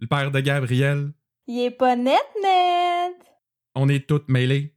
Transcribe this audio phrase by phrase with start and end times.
[0.00, 1.12] le père de Gabriel.
[1.46, 3.16] Il est pas net, net.
[3.74, 4.74] On est toutes mêlés.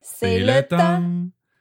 [0.00, 1.02] C'est le, temps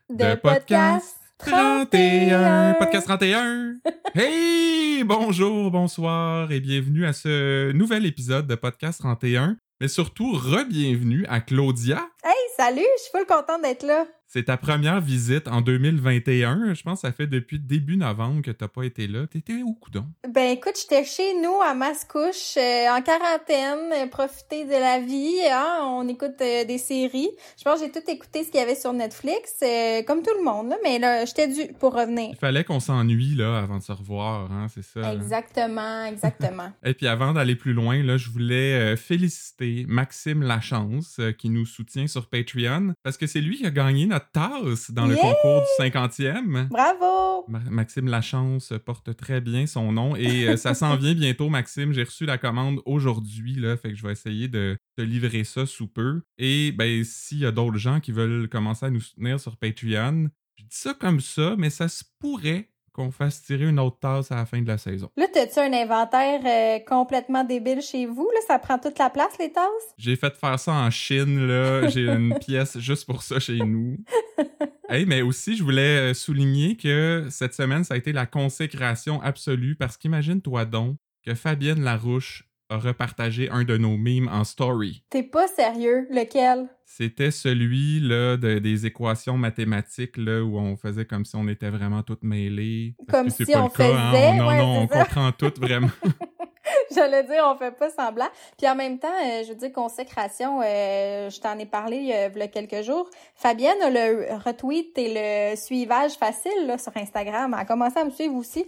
[0.10, 2.76] de podcast 31.
[2.76, 3.76] Podcast 31.
[4.16, 9.58] hey, bonjour, bonsoir et bienvenue à ce nouvel épisode de Podcast 31.
[9.82, 12.08] Mais surtout, re-bienvenue à Claudia.
[12.24, 14.06] Hey, salut, je suis full contente d'être là.
[14.28, 16.74] C'est ta première visite en 2021.
[16.74, 19.28] Je pense que ça fait depuis début novembre que t'as pas été là.
[19.28, 20.06] T'étais où, coudon?
[20.28, 25.40] Ben écoute, j'étais chez nous à Mascouche, euh, en quarantaine, euh, profiter de la vie.
[25.50, 25.80] Hein?
[25.84, 27.30] On écoute euh, des séries.
[27.58, 29.64] Je pense que j'ai tout écouté ce qu'il y avait sur Netflix,
[30.08, 30.70] comme tout le monde.
[30.70, 32.30] Là, mais là, j'étais dû pour revenir.
[32.32, 34.68] Il fallait qu'on s'ennuie là avant de se revoir, hein?
[34.74, 35.14] c'est ça?
[35.14, 36.72] Exactement, exactement.
[36.84, 42.08] Et puis avant d'aller plus loin, là, je voulais féliciter Maxime Lachance qui nous soutient
[42.08, 45.84] sur Patreon parce que c'est lui qui a gagné notre tasse dans le concours du
[45.84, 46.70] 50e.
[46.70, 47.46] Bravo!
[47.70, 51.92] Maxime Lachance porte très bien son nom et euh, ça s'en vient bientôt, Maxime.
[51.92, 55.66] J'ai reçu la commande aujourd'hui, là, fait que je vais essayer de te livrer ça
[55.66, 56.22] sous peu.
[56.38, 60.30] Et ben, s'il y a d'autres gens qui veulent commencer à nous soutenir sur Patreon,
[60.56, 64.32] je dis ça comme ça, mais ça se pourrait qu'on fasse tirer une autre tasse
[64.32, 65.10] à la fin de la saison.
[65.18, 68.30] Là, t'as-tu un inventaire euh, complètement débile chez vous?
[68.34, 68.40] Là?
[68.48, 69.94] Ça prend toute la place, les tasses?
[69.98, 71.88] J'ai fait faire ça en Chine, là.
[71.90, 73.98] J'ai une pièce juste pour ça chez nous.
[74.90, 79.22] hey, mais aussi, je voulais euh, souligner que cette semaine, ça a été la consécration
[79.22, 85.04] absolue parce qu'imagine-toi donc que Fabienne Larouche a repartagé un de nos memes en story.
[85.10, 86.08] T'es pas sérieux?
[86.10, 86.68] Lequel?
[86.86, 91.70] C'était celui là de, des équations mathématiques là où on faisait comme si on était
[91.70, 92.96] vraiment toutes mêlées.
[93.10, 93.70] Comme si on hein.
[93.70, 94.34] faisait.
[94.36, 95.90] Non, non, on comprend tout vraiment.
[96.96, 98.30] J'allais dire, on fait pas semblant.
[98.58, 102.08] Puis en même temps, euh, je veux dire, consécration, euh, je t'en ai parlé il
[102.08, 103.10] y a quelques jours.
[103.36, 107.54] Fabienne a le retweet et le suivage facile là, sur Instagram.
[107.54, 108.66] Elle a commencé à me suivre aussi.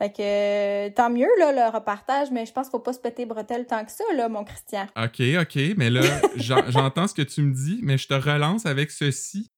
[0.00, 2.98] Fait que euh, tant mieux là le repartage, mais je pense qu'il faut pas se
[2.98, 4.86] péter bretelles tant que ça là, mon Christian.
[4.96, 6.00] OK, OK, mais là
[6.36, 9.50] j'entends ce que tu me dis, mais je te relance avec ceci.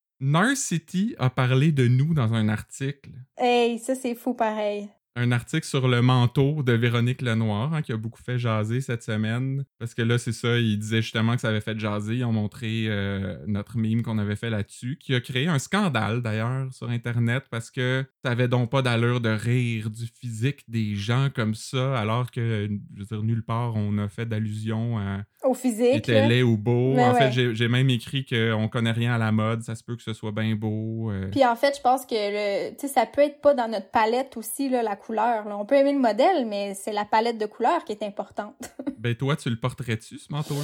[0.55, 3.11] City a parlé de nous dans un article.
[3.37, 7.93] Hey, ça c'est fou pareil un article sur le manteau de Véronique Lenoir, hein, qui
[7.93, 9.65] a beaucoup fait jaser cette semaine.
[9.79, 12.17] Parce que là, c'est ça, il disait justement que ça avait fait jaser.
[12.17, 16.23] Ils ont montré euh, notre mime qu'on avait fait là-dessus, qui a créé un scandale
[16.23, 20.95] d'ailleurs sur Internet parce que ça avait donc pas d'allure de rire du physique des
[20.97, 25.25] gens comme ça, alors que, je veux dire, nulle part on a fait d'allusion à.
[25.45, 26.09] Au physique.
[26.09, 26.97] Était laid ou beau.
[26.99, 30.03] en fait, j'ai même écrit qu'on connaît rien à la mode, ça se peut que
[30.03, 31.11] ce soit bien beau.
[31.11, 31.29] Euh.
[31.31, 34.69] Puis en fait, je pense que le, ça peut être pas dans notre palette aussi,
[34.69, 35.45] là, la couleurs.
[35.47, 38.55] On peut aimer le modèle, mais c'est la palette de couleurs qui est importante.
[38.99, 40.61] ben toi, tu le porterais-tu, ce manteau-là?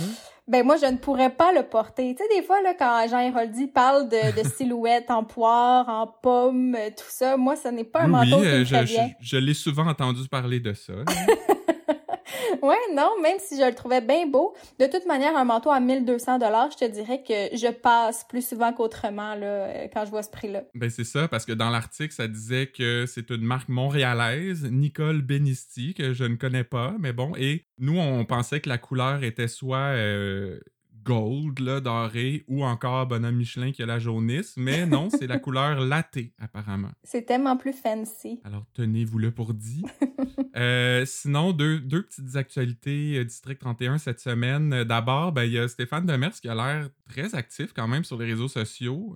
[0.47, 2.15] Ben moi, je ne pourrais pas le porter.
[2.15, 6.07] Tu sais, des fois, là, quand Jean Héroldi parle de, de silhouette en poire, en
[6.07, 9.37] pomme, tout ça, moi, ce n'est pas un manteau qui me euh, je, je, je
[9.37, 10.95] l'ai souvent entendu parler de ça.
[12.63, 15.81] ouais, non, même si je le trouvais bien beau, de toute manière, un manteau à
[15.81, 19.35] 1200 dollars, je te dirais que je passe plus souvent qu'autrement
[19.93, 20.63] quand je vois ce prix-là.
[20.75, 25.23] Ben c'est ça, parce que dans l'article, ça disait que c'est une marque montréalaise, Nicole
[25.23, 29.23] Benisti, que je ne connais pas, mais bon, et nous, on pensait que la couleur
[29.23, 30.61] était soit euh,
[31.09, 35.39] gold, là, doré, ou encore bonhomme Michelin qui a la jaunisse, mais non, c'est la
[35.39, 36.91] couleur latte, apparemment.
[37.03, 38.41] C'est tellement plus fancy.
[38.45, 39.85] Alors, tenez-vous-le pour dit.
[40.57, 44.73] Euh, sinon, deux, deux, petites actualités euh, District 31 cette semaine.
[44.73, 48.03] Euh, d'abord, ben, il y a Stéphane Demers qui a l'air très actif quand même
[48.03, 49.15] sur les réseaux sociaux,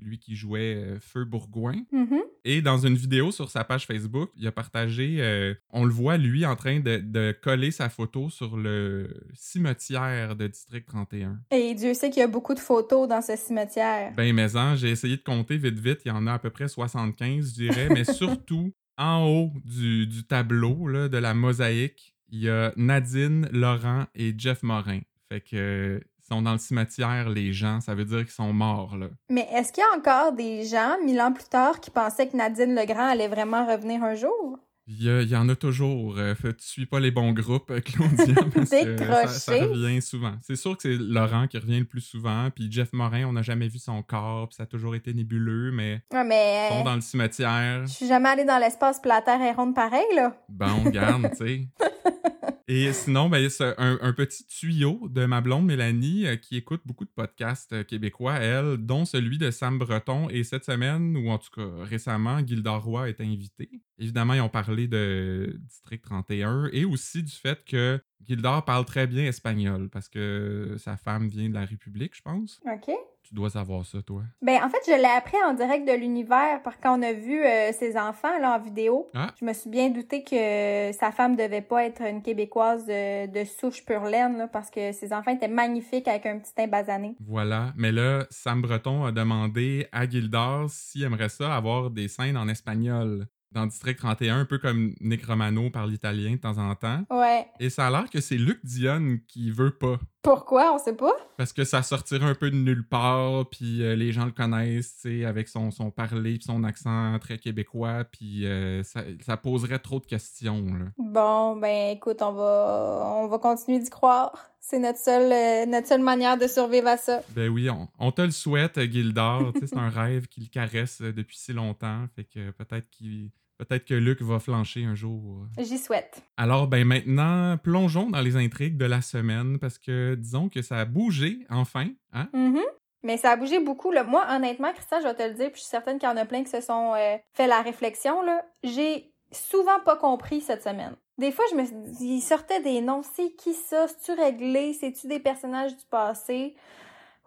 [0.00, 1.82] lui qui jouait Feu Bourgoin.
[1.92, 2.20] Mm-hmm.
[2.44, 6.46] Et dans une vidéo sur sa page Facebook, il a partagé, on le voit lui
[6.46, 11.11] en train de, de, coller sa photo sur le cimetière de District 31.
[11.50, 14.12] Et Dieu sait qu'il y a beaucoup de photos dans ce cimetière.
[14.16, 16.50] Ben, mais hein, j'ai essayé de compter vite vite, il y en a à peu
[16.50, 22.40] près 75, je dirais, mais surtout en haut du, tableau là, de la mosaïque, il
[22.40, 25.00] y a Nadine, Laurent et Jeff Morin.
[25.30, 26.00] Fait que
[26.32, 29.08] sont dans le cimetière, les gens, ça veut dire qu'ils sont morts, là.
[29.28, 32.36] Mais est-ce qu'il y a encore des gens, mille ans plus tard, qui pensaient que
[32.36, 34.58] Nadine Legrand allait vraiment revenir un jour?
[34.98, 36.16] Il y, en a toujours.
[36.18, 40.34] Euh, tu suis pas les bons groupes, euh, Claudia, parce que ça, revient souvent.
[40.42, 43.42] C'est sûr que c'est Laurent qui revient le plus souvent, puis Jeff Morin, on n'a
[43.42, 46.94] jamais vu son corps, puis ça a toujours été nébuleux, mais, mais ils sont dans
[46.94, 47.86] le cimetière.
[47.86, 50.36] Je suis jamais allé dans l'espace, puis la Terre est ronde pareil, là.
[50.48, 51.68] Bon, garde, tu sais.
[52.68, 56.82] Et sinon, ben, c'est un, un, petit tuyau de ma blonde Mélanie euh, qui écoute
[56.84, 60.28] beaucoup de podcasts euh, québécois, elle, dont celui de Sam Breton.
[60.30, 63.70] Et cette semaine, ou en tout cas récemment, Gilda Roy est invité.
[63.98, 69.06] Évidemment, ils ont parlé de District 31 et aussi du fait que Gildor parle très
[69.06, 72.60] bien espagnol parce que sa femme vient de la République, je pense.
[72.66, 72.90] OK.
[73.32, 74.24] Tu dois savoir ça, toi?
[74.42, 77.42] Ben, en fait, je l'ai appris en direct de l'univers par quand on a vu
[77.42, 79.08] euh, ses enfants là, en vidéo.
[79.14, 79.32] Ah.
[79.40, 83.44] Je me suis bien douté que sa femme devait pas être une Québécoise de, de
[83.46, 87.16] souche pure laine, là, parce que ses enfants étaient magnifiques avec un petit teint basané.
[87.26, 87.72] Voilà.
[87.74, 92.48] Mais là, Sam Breton a demandé à Gildor s'il aimerait ça avoir des scènes en
[92.48, 97.04] espagnol dans District 31, un peu comme Nick Romano parle italien de temps en temps.
[97.10, 97.46] Ouais.
[97.60, 99.98] Et ça a l'air que c'est Luc Dionne qui veut pas.
[100.22, 100.72] Pourquoi?
[100.72, 101.14] On sait pas.
[101.36, 104.94] Parce que ça sortirait un peu de nulle part, puis euh, les gens le connaissent,
[105.02, 109.36] tu sais, avec son, son parler puis son accent très québécois, puis euh, ça, ça
[109.36, 110.84] poserait trop de questions, là.
[110.96, 114.32] Bon, ben écoute, on va on va continuer d'y croire.
[114.60, 117.20] C'est notre seule euh, notre seule manière de survivre à ça.
[117.30, 119.52] Ben oui, on, on te le souhaite, Gildor.
[119.54, 123.30] tu sais, c'est un rêve qu'il caresse depuis si longtemps, fait que peut-être qu'il...
[123.68, 125.46] Peut-être que Luc va flancher un jour.
[125.58, 126.22] J'y souhaite.
[126.36, 130.78] Alors, ben maintenant, plongeons dans les intrigues de la semaine, parce que disons que ça
[130.78, 132.28] a bougé, enfin, hein?
[132.32, 132.62] Mhm.
[133.04, 133.92] Mais ça a bougé beaucoup.
[133.92, 134.04] Là.
[134.04, 136.16] Moi, honnêtement, Christian, je vais te le dire, puis je suis certaine qu'il y en
[136.16, 138.22] a plein qui se sont euh, fait la réflexion.
[138.22, 138.44] Là.
[138.64, 140.94] J'ai souvent pas compris cette semaine.
[141.18, 143.02] Des fois, je me dit, il sortait des noms.
[143.14, 143.86] C'est qui ça?
[143.88, 144.72] C'est-tu réglé?
[144.72, 146.56] C'est-tu des personnages du passé?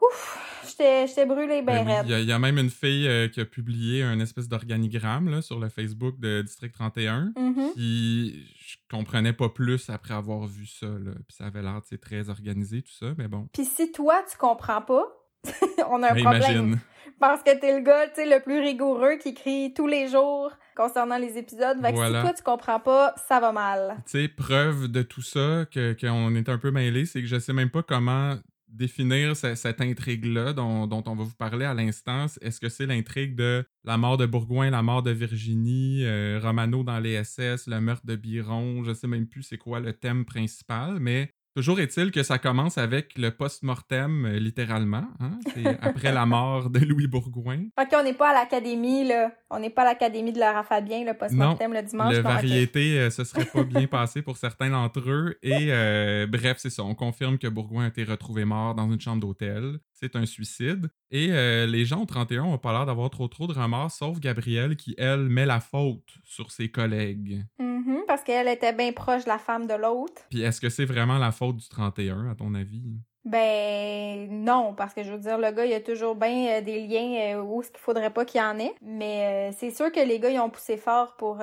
[0.01, 0.42] Ouf!
[0.77, 1.94] J'étais brûlée ben, Ben oui.
[2.06, 4.50] Il y, a- il y a même une fille euh, qui a publié un espèce
[4.50, 7.31] d'organigramme là, sur le Facebook de District 31.
[7.38, 7.71] Mhm.
[7.75, 10.88] Puis je comprenais pas plus après avoir vu ça.
[10.88, 11.12] Là.
[11.27, 13.47] Puis ça avait l'air très organisé, tout ça, mais bon.
[13.53, 15.06] Puis si toi, tu comprends pas,
[15.89, 16.41] on a un Ben, problème.
[16.51, 16.80] imagine.
[17.19, 20.51] Parce que t'es le gars, tu sais, le plus rigoureux qui écrit tous les jours
[20.75, 21.80] concernant les épisodes.
[21.81, 22.19] Fait que Voilà.
[22.21, 23.95] si toi, tu comprends pas, ça va mal.
[24.06, 27.39] Tu sais, preuve de tout ça, que- qu'on est un peu mêlé, c'est que je
[27.39, 28.36] sais même pas comment
[28.75, 32.25] définir ce- cette intrigue-là dont, dont on va vous parler à l'instant.
[32.42, 36.83] Est-ce que c'est l'intrigue de la mort de Bourgoin, la mort de Virginie, euh, Romano
[36.83, 38.83] dans les SS, le meurtre de Biron?
[38.83, 42.77] Je sais même plus c'est quoi le thème principal, mais toujours est-il que ça commence
[42.77, 45.05] avec le post-mortem, euh, littéralement.
[45.19, 45.39] hein.
[45.53, 47.63] C'est après la mort de Louis Bourgoin.
[47.79, 49.31] Ok, on n'est pas à l'académie, là.
[49.49, 52.13] On n'est pas à l'académie de Lara Fabien, le post-mortem le dimanche.
[52.13, 55.37] Le variété, euh, ce serait pas bien passé pour certains d'entre eux.
[55.41, 56.83] Et euh, bref, c'est ça.
[56.83, 59.79] On confirme que Bourgoin a été retrouvé mort dans une chambre d'hôtel.
[59.97, 60.89] C'est un suicide.
[61.09, 64.19] Et euh, les gens au 31 ont pas l'air d'avoir trop trop de remords, sauf
[64.19, 67.44] Gabrielle qui, elle, met la faute sur ses collègues.
[67.59, 70.24] Mhm, parce qu'elle était bien proche de la femme de l'autre.
[70.30, 73.00] Puis est-ce que c'est vraiment la faute du 31, à ton avis?
[73.25, 76.62] Ben non, parce que je veux dire, le gars, il y a toujours bien euh,
[76.62, 78.75] des liens euh, où ce qu'il faudrait pas qu'il y en ait.
[78.83, 81.39] Mais euh, c'est sûr que les gars, ils ont poussé fort pour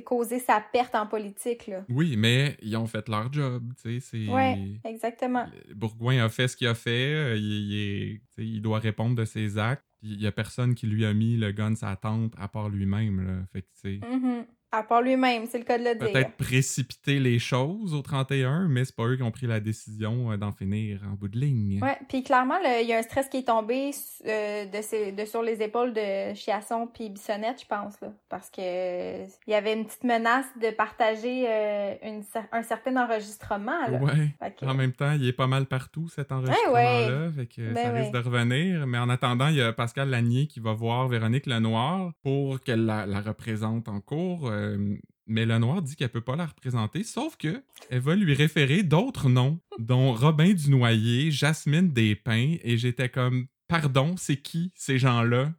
[0.00, 1.84] causer sa perte en politique, là.
[1.90, 4.26] Oui, mais ils ont fait leur job, tu sais.
[4.26, 5.46] c'est- Ouais, exactement.
[5.74, 7.12] Bourgoin a fait ce qu'il a fait.
[7.14, 9.84] euh, Il, il est- doit répondre de ses actes.
[10.02, 13.20] Il y a personne qui lui a mis le gun la tempe à part lui-même.
[13.24, 13.42] là.
[13.52, 14.46] Fait que, tu sais, Mhm.
[14.72, 16.10] À part lui-même, c'est le cas de le dire.
[16.12, 20.32] peut-être précipiter les choses au 31, mais c'est pas eux qui ont pris la décision
[20.32, 21.78] euh, d'en finir en bout de ligne.
[21.82, 23.90] Ouais, puis clairement, il y a un stress qui est tombé
[24.26, 28.12] euh, de, ses- de sur les épaules de Chiasson puis Bissonnette, je pense, là.
[28.30, 32.22] Parce que euh, il y avait une petite menace de partager euh, une
[32.52, 33.98] un certain enregistrement, là.
[33.98, 34.34] Ouais.
[34.58, 37.30] Que- En même temps, il est pas mal partout, cet enregistrement-là.
[37.36, 38.00] Fait que Ben ça ouais.
[38.00, 38.86] risque de revenir.
[38.86, 42.86] Mais en attendant, il y a Pascal Lanier qui va voir Véronique Lenoir pour qu'elle
[42.86, 44.50] la, la représente en cours.
[44.62, 48.82] Euh, mais Lenoir dit qu'elle peut pas la représenter, sauf que elle va lui référer
[48.82, 52.56] d'autres noms, dont Robin Dunoyer, Jasmine Despins.
[52.62, 55.52] Et j'étais comme, pardon, c'est qui ces gens-là?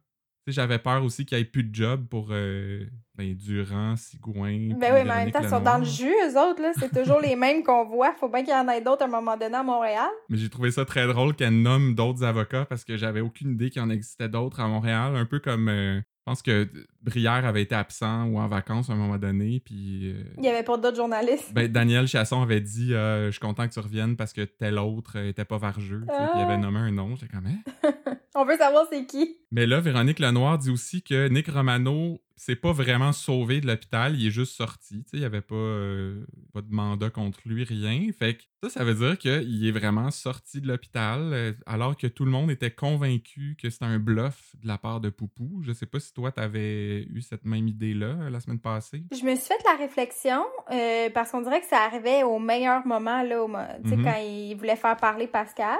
[0.46, 2.84] J'avais peur aussi qu'il n'y ait plus de job pour euh,
[3.14, 4.74] ben, Durand, Sigouin.
[4.78, 6.60] Ben oui, mais en même temps, ils sont dans le jus, eux autres.
[6.78, 8.12] C'est toujours les mêmes qu'on voit.
[8.20, 10.10] Faut bien qu'il y en ait d'autres à un moment donné à Montréal.
[10.28, 13.70] Mais j'ai trouvé ça très drôle qu'elle nomme d'autres avocats parce que j'avais aucune idée
[13.70, 15.16] qu'il y en existait d'autres à Montréal.
[15.16, 15.68] Un peu comme.
[15.70, 16.66] euh, je pense que
[17.02, 19.60] Brière avait été absent ou en vacances à un moment donné.
[19.62, 20.10] Puis.
[20.12, 21.52] euh, Il y avait pas d'autres journalistes.
[21.52, 24.78] ben, Daniel Chasson avait dit euh, Je suis content que tu reviennes parce que tel
[24.78, 26.02] autre était pas vargeux.
[26.06, 26.56] Puis il avait Ah.
[26.56, 27.14] nommé un nom.
[27.14, 27.58] J'étais comme Hein?
[28.34, 29.36] On veut savoir c'est qui.
[29.52, 34.16] Mais là, Véronique Lenoir dit aussi que Nick Romano s'est pas vraiment sauvé de l'hôpital,
[34.20, 35.04] il est juste sorti.
[35.04, 38.08] Tu il n'y avait pas, euh, pas de mandat contre lui, rien.
[38.18, 42.08] Fait que ça, ça veut dire qu'il est vraiment sorti de l'hôpital, euh, alors que
[42.08, 45.62] tout le monde était convaincu que c'était un bluff de la part de Poupou.
[45.62, 49.04] Je sais pas si toi, t'avais eu cette même idée-là euh, la semaine passée.
[49.12, 52.84] Je me suis fait la réflexion euh, parce qu'on dirait que ça arrivait au meilleur
[52.84, 54.04] moment, là, au mo- tu sais, Mhm.
[54.04, 55.78] quand il voulait faire parler Pascal.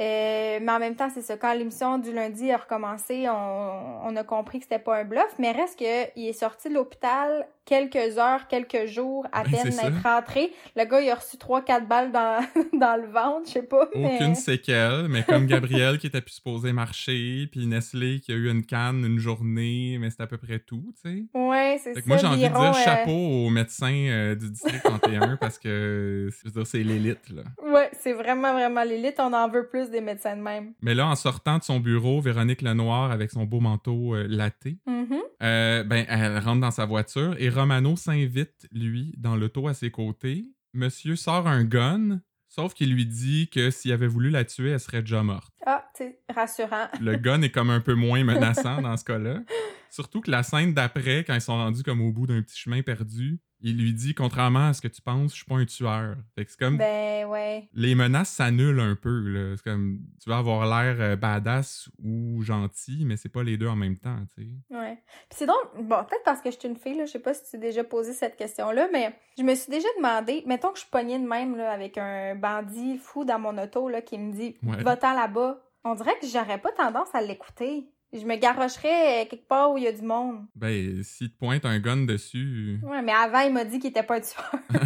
[0.00, 1.36] Euh, mais en même temps, c'est ça.
[1.36, 5.34] Quand l'émission du lundi a recommencé, on, on a compris que c'était pas un bluff.
[5.38, 9.70] Mais reste que il est sorti de l'hôpital quelques heures, quelques jours à Ben, peine
[9.70, 10.52] d'être rentré.
[10.76, 12.38] Le gars, il a reçu trois, quatre balles dans,
[12.72, 13.88] dans le ventre, je sais pas.
[13.94, 18.36] mais- Aucune séquelle, mais comme Gabriel qui était plus supposé marcher, puis Nestlé qui a
[18.36, 21.24] eu une canne une journée, mais c'est à peu près tout, tu sais.
[21.34, 22.00] Ouais, c'est ça.
[22.06, 26.30] moi, j'ai envie de dire euh, chapeau aux médecins euh, du district 31 parce que
[26.64, 27.42] c'est l'élite, là.
[27.62, 29.16] Ouais, c'est vraiment, vraiment l'élite.
[29.18, 30.72] On en veut plus des médecins de même.
[30.82, 34.76] Mais là, en sortant de son bureau, Véronique Lenoir, avec son beau manteau euh, latté,
[34.86, 35.18] Mhm.
[35.42, 39.90] euh, ben, elle rentre dans sa voiture et Romano s'invite, lui, dans l'auto à ses
[39.90, 40.44] côtés.
[40.74, 44.80] Monsieur sort un gun, sauf qu'il lui dit que s'il avait voulu la tuer, elle
[44.80, 45.54] serait déjà morte.
[45.64, 46.88] Ah, c'est rassurant.
[47.00, 49.40] Le gun est comme un peu moins menaçant dans ce cas-là.
[49.88, 52.82] Surtout que la scène d'après, quand ils sont rendus comme au bout d'un petit chemin
[52.82, 56.16] perdu, il lui dit contrairement à ce que tu penses, je suis pas un tueur.
[56.34, 57.68] Fait que c'est comme Ben, ouais.
[57.74, 59.56] les menaces s'annulent un peu là.
[59.56, 63.68] C'est comme tu vas avoir l'air euh, badass ou gentil, mais c'est pas les deux
[63.68, 64.48] en même temps, tu sais.
[64.76, 65.02] Ouais.
[65.28, 67.34] Puis c'est donc, bon, peut-être parce que je suis une fille, là, je sais pas
[67.34, 70.78] si tu t'es déjà posé cette question-là, mais je me suis déjà demandé, mettons que
[70.78, 74.32] je pognée de même, là, avec un bandit fou dans mon auto, là, qui me
[74.32, 74.82] dit, Ouais.
[74.82, 75.62] va-t'en là-bas.
[75.84, 77.88] On dirait que j'aurais pas tendance à l'écouter.
[78.18, 80.44] Je me garocherais euh, quelque part où il y a du monde.
[80.54, 82.80] Ben s'il te pointe un gun dessus.
[82.82, 84.52] Ouais, mais avant, il m'a dit qu'il était pas tueur.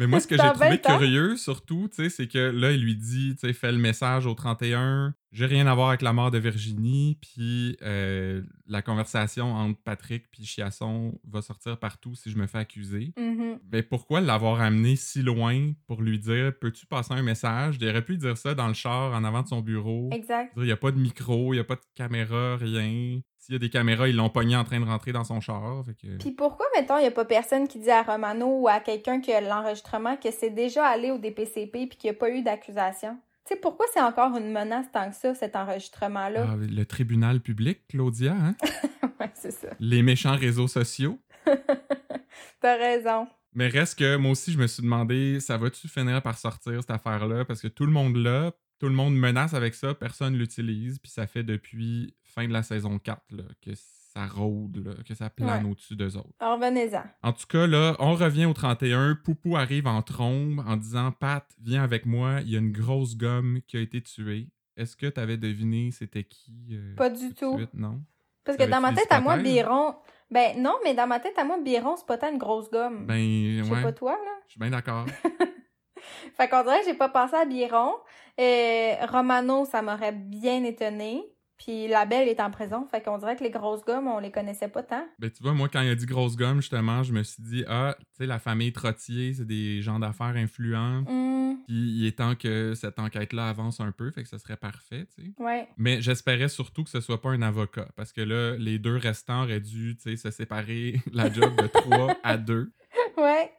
[0.00, 3.46] Mais moi, ce que j'ai trouvé curieux, surtout, c'est que là, il lui dit, tu
[3.46, 7.18] sais, fais le message au 31, j'ai rien à voir avec la mort de Virginie,
[7.20, 12.58] puis euh, la conversation entre Patrick puis Chiasson va sortir partout si je me fais
[12.58, 13.12] accuser.
[13.18, 13.58] Mhm.
[13.62, 17.76] Ben pourquoi l'avoir amené si loin pour lui dire, peux-tu passer un message?
[17.80, 20.08] Il aurait pu dire ça dans le char en avant de son bureau.
[20.12, 20.52] Exact.
[20.56, 23.20] Il n'y a pas de micro, il n'y a pas de caméra, rien.
[23.40, 25.82] S'il y a des caméras, ils l'ont pogné en train de rentrer dans son char.
[25.86, 26.18] Fait que...
[26.18, 29.20] Puis pourquoi, mettons, il y a pas personne qui dit à Romano ou à quelqu'un
[29.20, 32.42] qui a l'enregistrement que c'est déjà allé au DPCP puis qu'il n'y a pas eu
[32.42, 33.18] d'accusation?
[33.46, 36.48] Tu sais, pourquoi c'est encore une menace tant que ça, cet enregistrement-là?
[36.50, 38.54] Ah, le tribunal public, Claudia, hein?
[39.20, 39.68] ouais, c'est ça.
[39.80, 41.18] les méchants réseaux sociaux.
[42.60, 43.26] T'as raison.
[43.54, 46.90] Mais reste que moi aussi, je me suis demandé, ça va-tu finir par sortir cette
[46.90, 47.46] affaire-là?
[47.46, 51.10] Parce que tout le monde l'a, tout le monde menace avec ça, personne l'utilise, puis
[51.10, 55.30] ça fait depuis fin de la saison 4 là, que ça rôde, là, que ça
[55.30, 55.70] plane Ouais.
[55.70, 56.30] au-dessus d'eux autres.
[56.40, 57.02] Alors, Revenez-en.
[57.22, 59.14] En tout cas, là, on revient au 31.
[59.22, 63.16] Poupou arrive en trombe en disant Pat, viens avec moi, il y a une grosse
[63.16, 64.48] gomme qui a été tuée.
[64.76, 67.56] Est-ce que tu avais deviné c'était qui euh, Pas du tout.
[67.58, 67.74] suite?
[67.74, 68.00] Non?
[68.44, 69.36] Parce que dans ma tête à moi?
[69.36, 69.94] Biron.
[70.30, 73.04] Ben non, mais dans ma tête à moi, Biron, c'est pas tant une grosse gomme.
[73.06, 73.16] Ben,
[73.58, 74.30] Je sais ouais, pas toi, là.
[74.46, 75.06] je suis bien d'accord.
[76.36, 77.94] Fait qu'on dirait que j'ai pas pensé à Biron.
[78.40, 81.22] Euh, Romano, ça m'aurait bien étonné.
[81.62, 82.86] Puis la belle est en prison.
[82.90, 85.04] Fait qu'on dirait que les grosses gommes, on les connaissait pas tant.
[85.18, 87.64] Ben, tu vois, moi, quand il a dit grosse gomme, justement, je me suis dit,
[87.68, 91.04] ah, tu sais, la famille Trottier, c'est des gens d'affaires influents.
[91.06, 94.56] Hum, Puis il est temps que cette enquête-là avance un peu, fait que ce serait
[94.56, 95.32] parfait, tu sais.
[95.38, 95.68] ouais.
[95.76, 99.42] Mais j'espérais surtout que ce soit pas un avocat, parce que là, les deux restants
[99.42, 102.72] auraient dû, tu sais, se séparer la job de 3 à 2.
[103.16, 103.52] Ouais.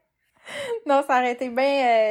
[0.88, 1.64] Non, ça aurait été bien.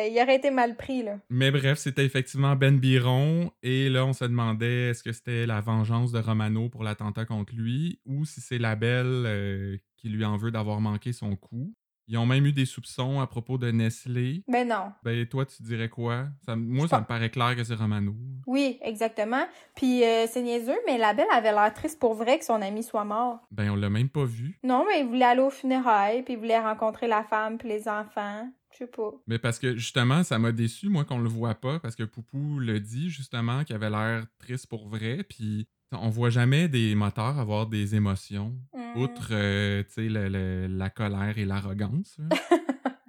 [0.05, 1.19] euh, il aurait été mal pris, là.
[1.29, 5.61] Mais bref, c'était effectivement Ben Biron, et là, on se demandait est-ce que c'était la
[5.61, 10.25] vengeance de Romano pour l'attentat contre lui, ou si c'est la belle euh, qui lui
[10.25, 11.75] en veut d'avoir manqué son coup.
[12.11, 14.43] Ils ont même eu des soupçons à propos de Nestlé.
[14.49, 14.93] Mais non.
[15.05, 16.26] Ben, toi, tu dirais quoi?
[16.45, 18.17] Ça, moi, ça me paraît clair que c'est Romano.
[18.49, 19.47] Oui, exactement.
[19.76, 22.83] Puis euh, c'est niaiseux, mais la belle avait l'air triste pour vrai que son ami
[22.83, 23.38] soit mort.
[23.52, 24.59] Ben, on l'a même pas vu.
[24.64, 27.87] Non, mais il voulait aller aux funérailles, puis il voulait rencontrer la femme puis les
[27.88, 28.50] enfants.
[28.73, 29.12] Je sais pas.
[29.29, 32.59] Mais parce que, justement, ça m'a déçu, moi, qu'on le voit pas, parce que Poupou
[32.59, 37.39] le dit, justement, qu'il avait l'air triste pour vrai, puis on voit jamais des moteurs
[37.39, 39.03] avoir des émotions, Hum.
[39.03, 42.19] outre, euh, tu sais, le- le- la colère et l'arrogance.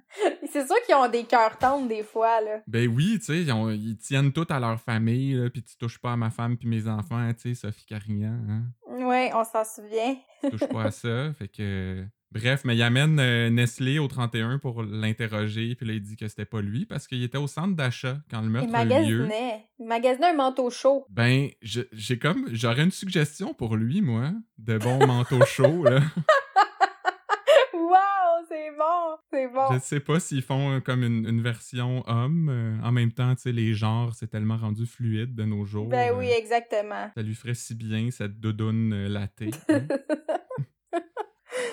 [0.52, 2.60] C'est sûr qu'ils ont des cœurs tendres des fois, là.
[2.66, 6.12] ben oui, tu sais, ils, tiennent tout à leur famille, là, puis tu touches pas
[6.12, 8.62] à ma femme puis mes enfants, tu sais, Sophie Carignan, hein?
[9.06, 10.14] Ouais, on s'en souvient.
[10.44, 12.04] Tu touches pas à ça, fait que...
[12.32, 16.26] Bref, mais il amène euh, Nestlé au 31 pour l'interroger, puis là, il dit que
[16.28, 18.86] c'était pas lui, parce qu'il était au centre d'achat quand le Il meurtre a eu
[18.86, 19.18] lieu.
[19.26, 19.66] magasinait.
[19.78, 21.04] Il magasinait un manteau chaud.
[21.10, 22.48] Ben, j'ai comme...
[22.52, 26.00] J'aurais une suggestion pour lui, moi, de bon manteau chaud, là.
[27.74, 29.16] Wow, c'est bon!
[29.30, 29.72] C'est bon.
[29.74, 32.48] Je sais pas s'ils font euh, comme une, une version homme.
[32.50, 35.88] euh, en même temps, tu sais, les genres, c'est tellement rendu fluide de nos jours.
[35.88, 37.10] Ben euh, oui, exactement.
[37.14, 39.50] Ça lui ferait si bien, cette doudoune latée.
[39.68, 39.80] hein.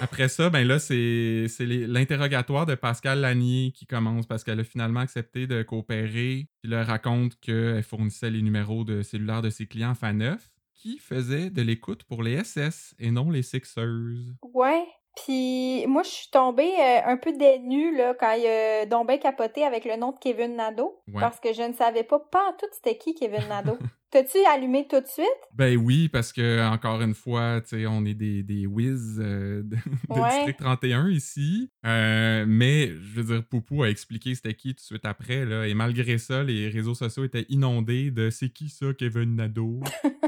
[0.01, 5.01] Après ça, ben là, c'est l'interrogatoire de Pascal Lanier qui commence parce qu'elle a finalement
[5.01, 6.48] accepté de coopérer.
[6.62, 11.50] Puis leur raconte qu'elle fournissait les numéros de cellulaire de ses clients Faneuf qui faisaient
[11.50, 14.36] de l'écoute pour les SS et non les Sixers.
[14.53, 14.86] ouais.
[15.25, 19.17] Puis moi, je suis tombée euh, un peu dénue là, quand il a donc bien
[19.17, 21.01] capoté avec le nom de Kevin Nadeau.
[21.08, 21.19] Ouais.
[21.19, 23.77] Parce que je ne savais pas pas en tout c'était qui Kevin Nadeau.
[24.12, 25.28] T'as-tu allumé tout de suite?
[25.54, 29.62] Ben oui, parce que encore une fois, tu sais, on est des, des whiz euh,
[29.63, 29.75] de,
[30.10, 30.30] de Ouais.
[30.30, 31.70] District 31 ici.
[31.86, 35.68] Euh, mais je veux dire, Poupou a expliqué c'était qui tout de suite après, là.
[35.68, 39.80] Et malgré ça, les réseaux sociaux étaient inondés de c'est qui ça, Kevin Nadeau?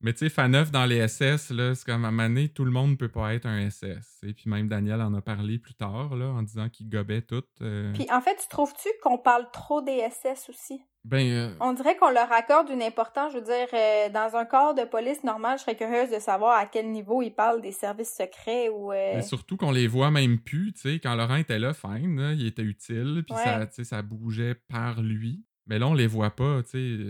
[0.00, 2.64] Mais tu sais, Faneuf dans les SS, là, c'est comme à un moment donné, tout
[2.64, 4.20] le monde ne peut pas être un SS.
[4.22, 7.42] Et puis même Daniel en a parlé plus tard, là, en disant qu'il gobait tout.
[7.62, 7.92] euh.
[7.94, 10.80] Puis en fait, tu trouves-tu qu'on parle trop des SS aussi?
[11.08, 13.32] Ben, euh, On dirait qu'on leur accorde une importance.
[13.32, 16.58] Je veux dire, euh, dans un corps de police normal, je serais curieuse de savoir
[16.58, 18.92] à quel niveau ils parlent des services secrets ou...
[18.92, 22.20] euh, Mais surtout qu'on les voit même plus, tu sais, quand Laurent était là, fine,
[22.20, 23.42] là, il était utile, puis Ouais.
[23.42, 25.44] ça, tu sais, ça bougeait par lui.
[25.66, 27.04] Mais là, on les voit pas, tu sais.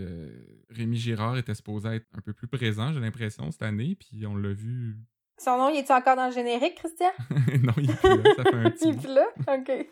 [0.71, 4.37] Rémi Girard était supposé être un peu plus présent, j'ai l'impression, cette année, puis on
[4.37, 4.97] l'a vu.
[5.39, 7.11] Son nom, il est encore dans le générique, Christian?
[7.63, 9.27] non, il est plus là, ça fait un petit il est plus là?
[9.57, 9.89] OK.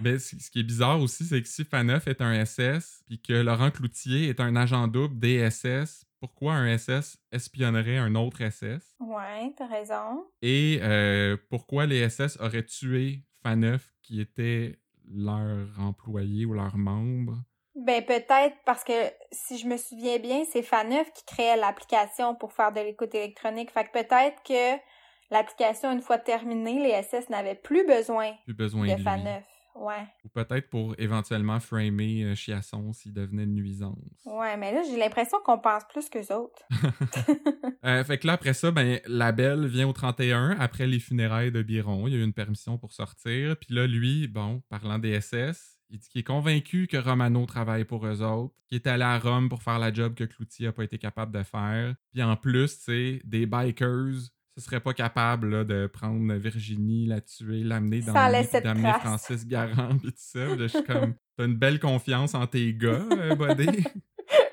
[0.00, 3.20] Mais ce ce qui est bizarre aussi, c'est que si Faneuf est un SS, puis
[3.20, 8.38] que Laurent Cloutier est un agent double des SS, pourquoi un SS espionnerait un autre
[8.48, 8.96] SS?
[9.00, 10.24] Ouais, t'as raison.
[10.40, 17.42] Et euh, pourquoi les SS auraient tué Faneuf, qui était leur employé ou leur membre?
[17.74, 18.92] Ben peut-être parce que
[19.30, 23.70] si je me souviens bien, c'est Faneuf qui créait l'application pour faire de l'écoute électronique.
[23.70, 24.78] Fait que peut-être que
[25.32, 29.02] l'application, une fois terminée, les SS n'avaient plus besoin Plus besoin de de lui.
[29.02, 29.44] Faneuf.
[29.74, 30.06] Ouais.
[30.24, 33.96] Ou peut-être pour éventuellement framer euh, Chiasson s'il devenait une nuisance.
[34.26, 36.62] Ouais, mais là, j'ai l'impression qu'on pense plus qu'eux autres.
[37.84, 41.50] Euh, fait que là, après ça, ben, la belle vient au 31 après les funérailles
[41.50, 42.06] de Biron.
[42.06, 43.56] Il y a eu une permission pour sortir.
[43.56, 47.84] Puis là, lui, bon, parlant des SS, il dit qu'il est convaincu que Romano travaille
[47.84, 50.72] pour eux autres, qu'il est allé à Rome pour faire la job que Cloutier n'a
[50.72, 51.96] pas été capable de faire.
[52.12, 57.06] Puis en plus, tu sais, des bikers, ce serait pas capable là, de prendre Virginie,
[57.06, 58.92] la tuer, l'amener dans d'amener.
[59.00, 60.40] Francis Garand, puis tout ça.
[60.44, 63.84] Là, je suis comme, t'as une belle confiance en tes gars, euh, buddy.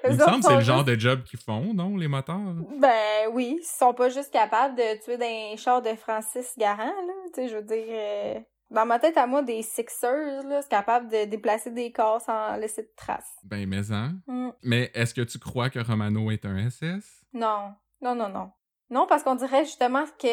[0.05, 2.53] Il me semble que c'est le genre juste- de job qu'ils font, non, les moteurs?
[2.79, 7.13] Ben oui, ils sont pas juste capables de tuer des chars de Francis Garand, là.
[7.33, 7.85] Tu sais, je veux dire...
[7.89, 8.39] euh,
[8.71, 12.55] Dans ma tête, à moi, des Sixers, là, c'est capable de déplacer des corps sans
[12.57, 13.35] laisser de traces.
[13.43, 14.15] Ben, mais hein.
[14.27, 14.49] Hmm.
[14.63, 17.23] Mais est-ce que tu crois que Romano est un SS?
[17.33, 18.51] Non, non, non, non.
[18.89, 20.27] Non, parce qu'on dirait justement que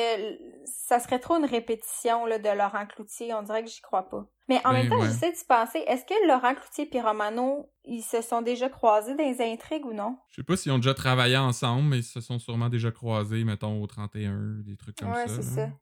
[0.65, 3.35] ça serait trop une répétition là, de Laurent Cloutier.
[3.35, 4.25] On dirait que j'y crois pas.
[4.49, 5.07] Mais en Ben, même temps, ouais.
[5.09, 5.79] j'essaie d'y penser.
[5.87, 9.93] Est-ce que Laurent Cloutier et Romano, ils se sont déjà croisés dans les intrigues ou
[9.93, 10.17] non?
[10.31, 13.45] Je sais pas s'ils ont déjà travaillé ensemble, mais ils se sont sûrement déjà croisés,
[13.45, 15.43] mettons, au 31, des trucs comme ouais, ça.
[15.43, 15.67] c'est là.
[15.67, 15.73] ça.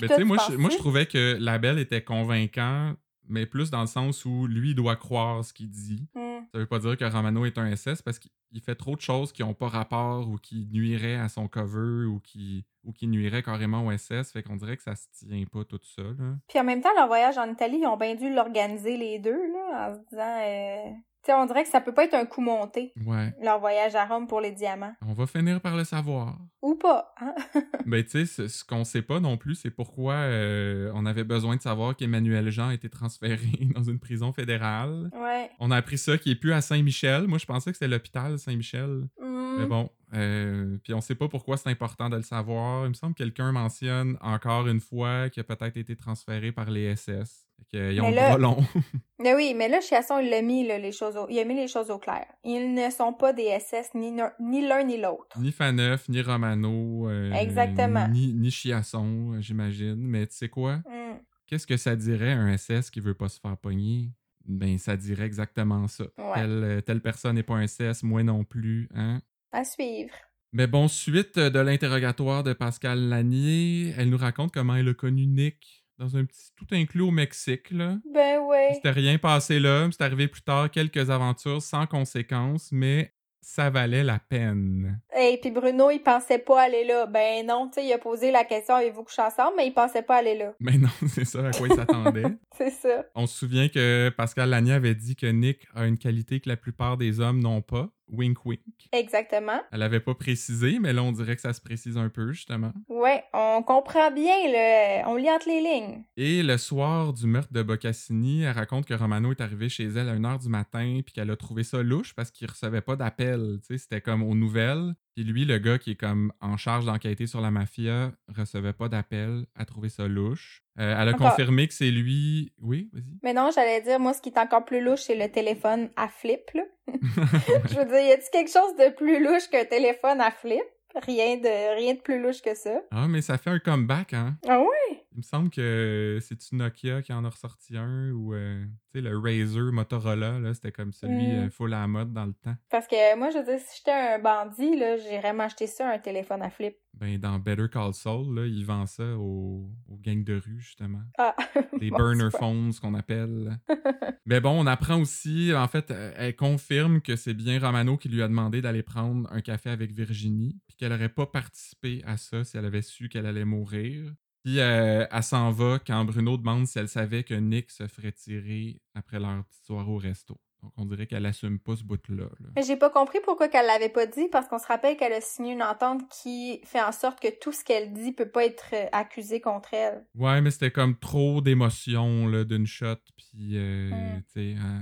[0.00, 2.94] Mais toi, tu sais, moi, je trouvais que Labelle était convaincant,
[3.30, 6.06] mais plus dans le sens où lui, il doit croire ce qu'il dit.
[6.14, 6.44] Hmm.
[6.52, 9.00] Ça veut pas dire que Romano est un SS parce qu'il il fait trop de
[9.00, 13.06] choses qui ont pas rapport ou qui nuiraient à son cover ou qui, ou qui
[13.06, 14.32] nuiraient carrément au SS.
[14.32, 16.36] Fait qu'on dirait que ça se tient pas tout ça, là.
[16.48, 19.52] Puis en même temps, leur voyage en Italie, ils ont bien dû l'organiser les deux,
[19.52, 20.38] là, en se disant...
[20.42, 20.90] euh,
[21.22, 23.34] Tu sais, on dirait que ça peut pas être un coup monté, Ouais.
[23.42, 24.94] leur voyage à Rome pour les diamants.
[25.06, 26.38] On va finir par le savoir.
[26.62, 27.34] Ou pas, hein?
[27.86, 31.56] Ben, tu sais, ce, qu'on sait pas non plus, c'est pourquoi euh, on avait besoin
[31.56, 33.38] de savoir qu'Emmanuel Jean a été transféré
[33.74, 35.10] dans une prison fédérale.
[35.20, 35.50] ouais.
[35.60, 37.26] On a appris ça qu'il est plus à Saint-Michel.
[37.26, 39.02] Moi, je pensais que c'était l'hôpital Saint-Michel.
[39.20, 39.56] Hmm.
[39.58, 42.84] Mais bon, euh, puis on sait pas pourquoi c'est important de le savoir.
[42.86, 46.70] Il me semble que quelqu'un mentionne encore une fois qu'il a peut-être été transféré par
[46.70, 47.46] les SS.
[47.58, 48.56] Fait qu'ils ont Mais là- long.
[49.20, 51.26] Mais oui, mais là, Chiasson, il l'a mis, là, les choses au...
[51.28, 52.24] il a mis les choses au clair.
[52.42, 55.38] Ils ne sont pas des SS, ni, ne- ni l'un ni l'autre.
[55.38, 57.06] ni Faneuf, ni Romano.
[57.10, 58.08] euh, Exactement.
[58.08, 59.96] Ni, ni Chiasson, euh, j'imagine.
[59.98, 60.76] Mais tu sais quoi?
[60.86, 61.18] Hmm.
[61.46, 64.08] Qu'est-ce que ça dirait un SS qui veut pas se faire pogner?
[64.46, 66.04] Ben, ça dirait exactement ça.
[66.16, 66.34] Ouais.
[66.36, 69.20] Telle, telle personne n'est pas un SS, moi non plus, hein?
[69.52, 70.14] À suivre.
[70.52, 75.26] Mais bon, suite de l'interrogatoire de Pascal Lanier, elle nous raconte comment elle a connu
[75.26, 77.98] Nick dans un petit tout inclus au Mexique, là.
[78.12, 78.70] Ben ouais.
[78.74, 84.04] C'était rien passé là, c'est arrivé plus tard, quelques aventures sans conséquences, mais ça valait
[84.04, 85.00] la peine.
[85.16, 87.06] Et puis Bruno, il pensait pas aller là.
[87.06, 90.02] Ben non, tu sais, il a posé la question avez-vous couché ensemble, mais il pensait
[90.02, 90.54] pas aller là.
[90.60, 92.24] Mais non, c'est ça à quoi il s'attendait.
[92.56, 93.04] C'est ça.
[93.14, 96.56] On se souvient que Pascal Lanier avait dit que Nick a une qualité que la
[96.56, 97.88] plupart des hommes n'ont pas.
[98.10, 98.60] Wink wink.
[98.92, 99.60] Exactement.
[99.72, 102.72] Elle avait pas précisé, mais là on dirait que ça se précise un peu justement.
[102.88, 105.08] Ouais, on comprend bien, le...
[105.08, 106.02] on lit entre les lignes.
[106.16, 110.08] Et le soir du meurtre de Boccassini, elle raconte que Romano est arrivé chez elle
[110.08, 113.58] à 1h du matin puis qu'elle a trouvé ça louche parce qu'il recevait pas d'appel.
[113.60, 114.94] Tu sais, C'était comme aux nouvelles.
[115.14, 118.88] Puis lui, le gars qui est comme en charge d'enquêter sur la mafia, recevait pas
[118.88, 120.62] d'appel, a trouvé ça louche.
[120.78, 121.30] Euh, elle a Encore.
[121.30, 122.52] confirmé que c'est lui.
[122.60, 123.18] Oui, vas-y.
[123.22, 126.08] Mais non, j'allais dire, moi, ce qui est encore plus louche, c'est le téléphone à
[126.08, 126.62] flip, là.
[126.92, 130.62] Je veux dire, y a-t-il quelque chose de plus louche qu'un téléphone à flip?
[131.06, 132.80] Rien de, rien de plus louche que ça.
[132.90, 134.36] ah, mais ça fait un comeback, hein?
[134.48, 134.99] Ah ouais?
[135.12, 139.18] Il me semble que c'est-tu Nokia qui en a ressorti un ou euh, sais, le
[139.18, 141.38] Razer Motorola, là, c'était comme celui Mm.
[141.46, 142.54] euh, full à la mode dans le temps.
[142.70, 145.98] Parce que moi, je veux dire, si j'étais un bandit, là, j'irais m'acheter ça, un
[145.98, 146.76] téléphone à flip.
[146.94, 151.02] Ben, dans Better Call Saul, là, ils vendent ça aux, aux gangs de rue, justement.
[151.18, 151.34] Ah!
[151.80, 153.58] Des Bon, burner phones, ce qu'on appelle.
[154.26, 158.08] Mais bon, on apprend aussi, en fait, euh, elle confirme que c'est bien Romano qui
[158.08, 162.16] lui a demandé d'aller prendre un café avec Virginie, puis qu'elle n'aurait pas participé à
[162.16, 164.12] ça si elle avait su qu'elle allait mourir.
[164.44, 168.12] Puis euh, elle s'en va quand Bruno demande si elle savait que Nick se ferait
[168.12, 170.38] tirer après leur petite soirée au resto.
[170.62, 172.24] Donc on dirait qu'elle assume pas ce bout-là.
[172.38, 172.48] là.
[172.54, 175.20] Mais j'ai pas compris pourquoi qu'elle l'avait pas dit, parce qu'on se rappelle qu'elle a
[175.22, 178.66] signé une entente qui fait en sorte que tout ce qu'elle dit peut pas être
[178.74, 180.04] euh, accusé contre elle.
[180.14, 182.96] Ouais, mais c'était comme trop d'émotions d'une shot.
[183.16, 184.22] Puis, euh, Mm.
[184.22, 184.78] tu sais, euh,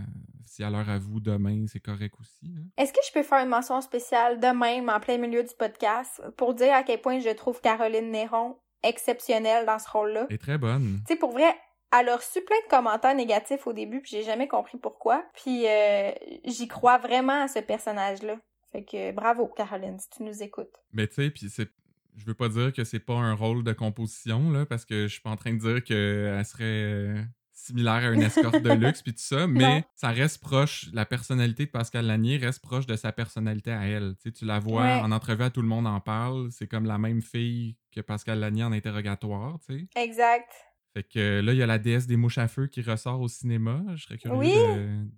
[0.47, 2.53] si elle leur avoue demain, c'est correct aussi.
[2.57, 2.64] hein.
[2.77, 6.21] Est-ce que je peux faire une mention spéciale de même en plein milieu du podcast
[6.37, 10.27] pour dire à quel point je trouve Caroline Néron exceptionnelle dans ce rôle-là?
[10.29, 11.01] Elle est très bonne.
[11.07, 11.55] Tu sais, pour vrai,
[11.99, 15.25] elle a reçu plein de commentaires négatifs au début, puis j'ai jamais compris pourquoi.
[15.35, 16.11] Puis euh,
[16.45, 18.37] j'y crois vraiment à ce personnage-là.
[18.73, 20.75] Fait que bravo, Caroline, si tu nous écoutes.
[20.93, 21.69] Mais tu sais, puis c'est.
[22.17, 25.12] Je veux pas dire que c'est pas un rôle de composition, là, parce que je
[25.12, 27.23] suis pas en train de dire qu'elle serait euh,
[27.69, 29.83] similaire à une escorte de luxe, puis tout ça, mais Non.
[29.95, 34.15] ça reste proche, la personnalité de Pascal Lanier reste proche de sa personnalité à elle.
[34.17, 35.01] Tu sais, tu la vois Ouais.
[35.01, 38.39] en entrevue, à tout le monde en parle, c'est comme la même fille que Pascal
[38.41, 40.03] Lanier en interrogatoire, tu sais.
[40.03, 40.51] Exact.
[40.99, 43.29] Fait que là, il y a la déesse des mouches à feu qui ressort au
[43.29, 43.85] cinéma.
[43.95, 44.53] Je serais curieux Oui.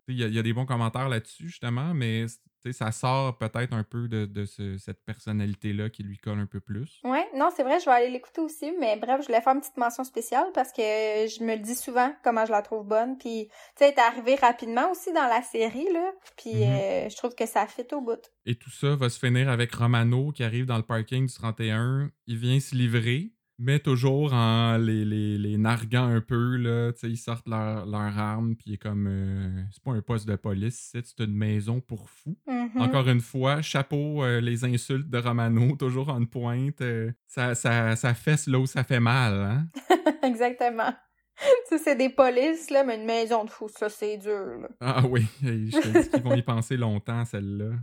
[0.09, 2.27] Il y, a- il y a des bons commentaires là-dessus, justement, mais
[2.73, 6.61] ça sort peut-être un peu de, de ce- cette personnalité-là qui lui colle un peu
[6.61, 7.01] plus.
[7.03, 9.61] Ouais, non, c'est vrai, je vais aller l'écouter aussi, mais bref, je voulais faire une
[9.61, 13.17] petite mention spéciale parce que je me le dis souvent comment je la trouve bonne,
[13.17, 16.63] puis tu sais, elle est arrivée rapidement aussi dans la série, là, puis Mhm.
[16.75, 18.21] euh, je trouve que ça fit au bout.
[18.45, 22.11] Et tout ça va se finir avec Romano qui arrive dans le parking du 31.
[22.27, 26.57] Il vient se livrer, mais toujours en les, les, les narguant un peu.
[26.57, 26.93] Là.
[26.93, 29.07] Tu sais, Ils sortent leur- leurs armes, puis comme.
[29.09, 32.37] euh, c'est pas un poste de police, c'est une maison pour fous.
[32.49, 32.81] Mhm.
[32.81, 36.81] Encore une fois, chapeau euh, les insultes de Romano, toujours en pointe.
[36.81, 39.35] euh, ça, ça, ça fesse là où ça fait mal.
[39.35, 39.67] Hein?
[40.23, 40.93] Exactement.
[41.71, 44.69] Ça, c'est des polices, là, mais une maison de fou, ça, c'est dur, là.
[44.81, 47.77] Ah oui, je te dis qu'ils vont y penser longtemps, celle-là.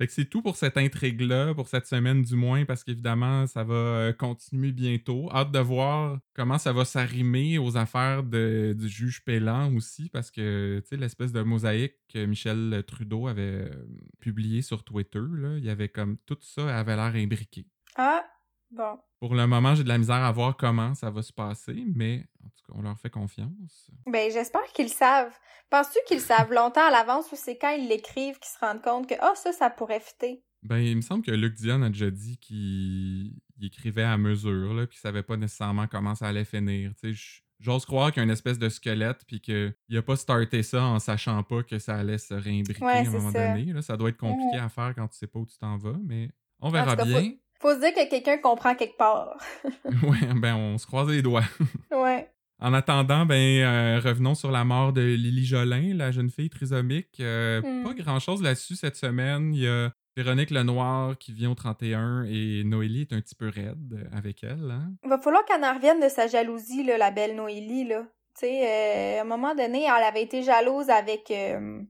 [0.00, 3.64] Fait que c'est tout pour cette intrigue-là, pour cette semaine du moins, parce qu'évidemment, ça
[3.64, 5.28] va euh, continuer bientôt.
[5.30, 10.30] Hâte de voir comment ça va s'arrimer aux affaires de- du juge Pélan aussi, parce
[10.30, 13.86] que, tu sais, l'espèce de mosaïque que Michel Trudeau avait euh,
[14.20, 17.66] publié sur Twitter, là, il y avait comme tout ça avait l'air imbriqué.
[17.94, 18.24] Ah,
[18.70, 18.98] bon.
[19.20, 22.24] Pour le moment, j'ai de la misère à voir comment ça va se passer, mais
[22.44, 23.90] en tout cas, on leur fait confiance.
[24.06, 25.32] Ben, j'espère qu'ils le savent.
[25.68, 28.82] Penses-tu qu'ils le savent longtemps à l'avance ou c'est quand ils l'écrivent qu'ils se rendent
[28.82, 30.42] compte que, ah, ça, ça pourrait fitter?
[30.62, 34.72] Ben, il me semble que Luc Dion a déjà dit qu'il il écrivait à mesure,
[34.72, 36.92] là, qu'il savait pas nécessairement comment ça allait finir.
[37.00, 37.20] Tu sais,
[37.60, 40.82] J'ose croire qu'il y a une espèce de squelette, puis qu'il a pas starté ça
[40.82, 43.48] en sachant pas que ça allait se réimbriquer Ouais, à un moment ça.
[43.54, 43.70] donné.
[43.74, 43.82] là.
[43.82, 46.30] Ça doit être compliqué à faire quand tu sais pas où tu t'en vas, mais
[46.60, 47.32] on verra bien.
[47.60, 49.36] Faut se dire que quelqu'un comprend quelque part.
[50.02, 51.44] ouais, ben, on se croise les doigts.
[51.92, 52.28] ouais.
[52.62, 57.18] En attendant, ben, euh, revenons sur la mort de Lily Jolin, la jeune fille trisomique.
[57.20, 57.84] Euh, Hmm.
[57.84, 59.54] Pas grand-chose là-dessus cette semaine.
[59.54, 63.48] Il y a Véronique Lenoir qui vient au 31 et Noélie est un petit peu
[63.48, 64.70] raide avec elle.
[64.70, 64.92] Hein?
[65.04, 68.02] Il va falloir qu'elle en revienne de sa jalousie, là, la belle Noélie, là.
[68.38, 71.30] Tu sais, euh, à un moment donné, elle avait été jalouse avec...
[71.30, 71.80] euh,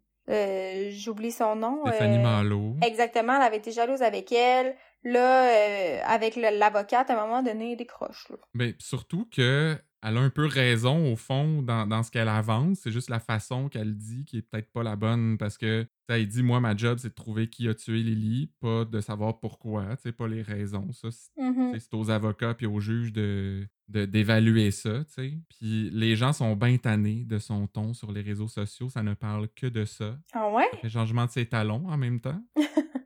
[0.92, 1.80] J'oublie son nom.
[1.86, 2.76] Stéphanie Malo.
[2.86, 4.76] Exactement, elle avait été jalouse avec elle.
[5.04, 8.36] Là, euh, avec l'avocate, à un moment donné, il décroche, là.
[8.54, 12.28] Ben, pis surtout que elle a un peu raison au fond dans, dans ce qu'elle
[12.28, 12.78] avance.
[12.82, 16.26] C'est juste la façon qu'elle dit qui est peut-être pas la bonne parce que elle
[16.26, 19.96] dit moi ma job c'est de trouver qui a tué Lily, pas de savoir pourquoi,
[19.96, 20.90] tu sais pas les raisons.
[20.92, 21.78] Ça c'est Mhm.
[21.78, 25.32] c'est aux avocats puis aux juges de de- d'évaluer ça, tu sais.
[25.50, 29.12] Puis les gens sont bien tannés de son ton sur les réseaux sociaux, ça ne
[29.14, 30.16] parle que de ça.
[30.32, 30.64] Ah ouais?
[30.72, 32.40] Ça fait changement de ses talons en même temps.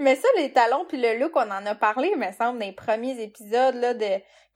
[0.00, 2.66] Mais ça, les talons puis le look, on en a parlé, il me semble, dans
[2.66, 4.06] les premiers épisodes, là, de...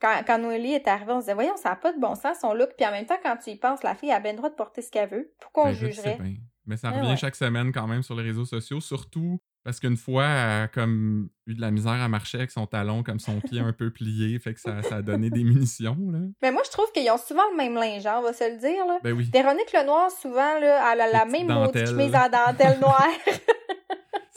[0.01, 2.37] Quand, quand Noélie est arrivée, on se disait, voyons, ça n'a pas de bon sens,
[2.41, 2.69] son look.
[2.77, 4.55] Puis en même temps, quand tu y penses, la fille a bien le droit de
[4.55, 5.33] porter ce qu'elle veut.
[5.41, 6.17] Pourquoi on Ben, je le sais jugerait?
[6.21, 6.35] bien.
[6.65, 7.17] Mais ça Ah revient ouais.
[7.17, 11.29] chaque semaine quand même sur les réseaux sociaux, surtout parce qu'une fois, elle a comme
[11.45, 14.39] eu de la misère à marcher avec son talon, comme son pied un peu plié,
[14.39, 16.19] fait que ça, ça a donné des munitions, là.
[16.41, 18.57] Mais moi, je trouve qu'ils ont souvent le même linge, hein, on va se le
[18.57, 18.99] dire, là.
[19.03, 23.03] Ben oui, Véronique Lenoir, souvent, là, elle a la même maudite chemise en dentelle noire.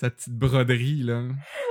[0.03, 1.23] sa petite broderie, là.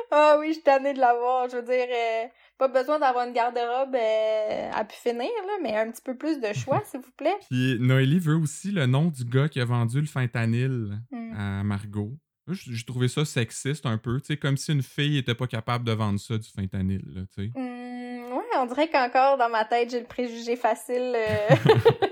[0.10, 1.50] Ah oui, je suis tannée de l'avoir.
[1.50, 2.24] Je veux dire, euh,
[2.58, 5.18] pas besoin d'avoir une garde-robe euh, à pu finir,
[5.48, 7.36] là, mais un petit peu plus de choix, s'il vous plaît.
[7.50, 11.34] Puis Noélie veut aussi le nom du gars qui a vendu le fentanyl Hmm.
[11.38, 12.12] à Margot.
[12.48, 15.86] J'ai trouvé ça sexiste un peu, tu sais, comme si une fille était pas capable
[15.86, 17.52] de vendre ça du fentanyl, là, tu sais.
[17.54, 21.56] Hmm, ouais, on dirait qu'encore dans ma tête, j'ai le préjugé facile euh,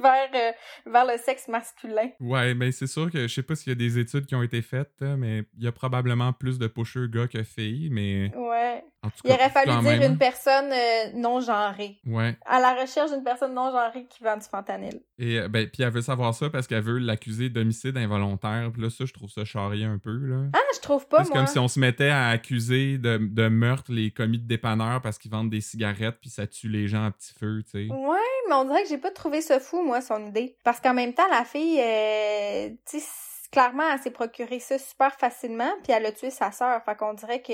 [0.00, 0.52] vers, euh,
[0.90, 2.10] vers le sexe masculin.
[2.20, 4.42] Ouais, mais c'est sûr que je sais pas s'il y a des études qui ont
[4.42, 8.84] été faites, mais il y a probablement plus de pushers gars que filles, mais Ouais.
[9.08, 10.12] Tout Il cas, aurait fallu dire même.
[10.12, 11.98] une personne euh, non genrée.
[12.06, 12.36] Ouais.
[12.44, 15.00] À la recherche d'une personne non genrée qui vend du fentanyl.
[15.18, 18.70] Et euh, ben, puis elle veut savoir ça parce qu'elle veut l'accuser d'homicide involontaire.
[18.72, 20.42] Puis là, ça, je trouve ça charrier un peu, là.
[20.52, 23.90] Ah, je trouve pas, c'est comme si on se mettait à accuser de, de meurtre
[23.92, 27.10] les commis de dépanneurs parce qu'ils vendent des cigarettes puis ça tue les gens à
[27.10, 27.92] petit feu, tu sais.
[27.92, 28.16] Ouais,
[28.48, 30.56] mais on dirait que j'ai pas trouvé ça fou, moi, son idée.
[30.64, 33.06] Parce qu'en même temps, la fille, euh, tu sais,
[33.50, 36.82] clairement, elle s'est procuré ça super facilement, puis elle a tué sa sœur.
[36.84, 37.52] Fait qu'on dirait que...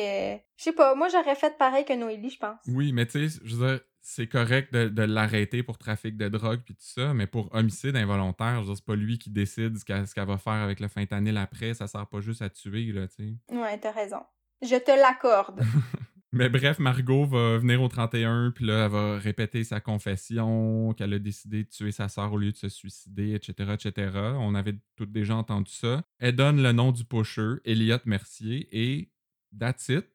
[0.57, 2.59] Je sais pas, moi, j'aurais fait pareil que Noélie, je pense.
[2.69, 6.29] Oui, mais tu sais, je veux dire, c'est correct de, de l'arrêter pour trafic de
[6.29, 9.31] drogue puis tout ça, mais pour homicide involontaire, je veux dire, c'est pas lui qui
[9.31, 12.41] décide ce qu'elle ce qu'elle va faire avec le fentanyl après, ça sert pas juste
[12.41, 13.55] à tuer, là, tu sais.
[13.57, 14.21] Ouais, t'as raison.
[14.63, 15.61] Je te l'accorde.
[16.37, 21.15] Mais bref, Margot va venir au 31, puis là, elle va répéter sa confession, qu'elle
[21.15, 24.11] a décidé de tuer sa sœur au lieu de se suicider, etc., etc.
[24.39, 26.03] On avait toutes déjà entendu ça.
[26.19, 29.11] Elle donne le nom du pusher, Elliot Mercier, et
[29.59, 30.07] that's it.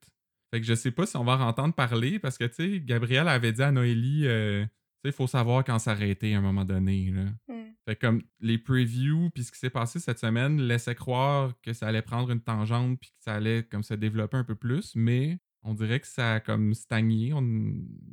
[0.54, 2.80] Fait que je sais pas si on va en entendre parler, parce que, tu sais,
[2.82, 6.42] Gabriel avait dit à Noélie, euh, tu sais, il faut savoir quand s'arrêter à un
[6.42, 7.24] moment donné, là.
[7.48, 7.72] Hmm.
[7.88, 11.74] Fait que comme les previews puis ce qui s'est passé cette semaine laissait croire que
[11.74, 14.96] ça allait prendre une tangente puis que ça allait comme se développer un peu plus,
[14.96, 17.34] mais on dirait que ça a comme stagné.
[17.34, 17.43] On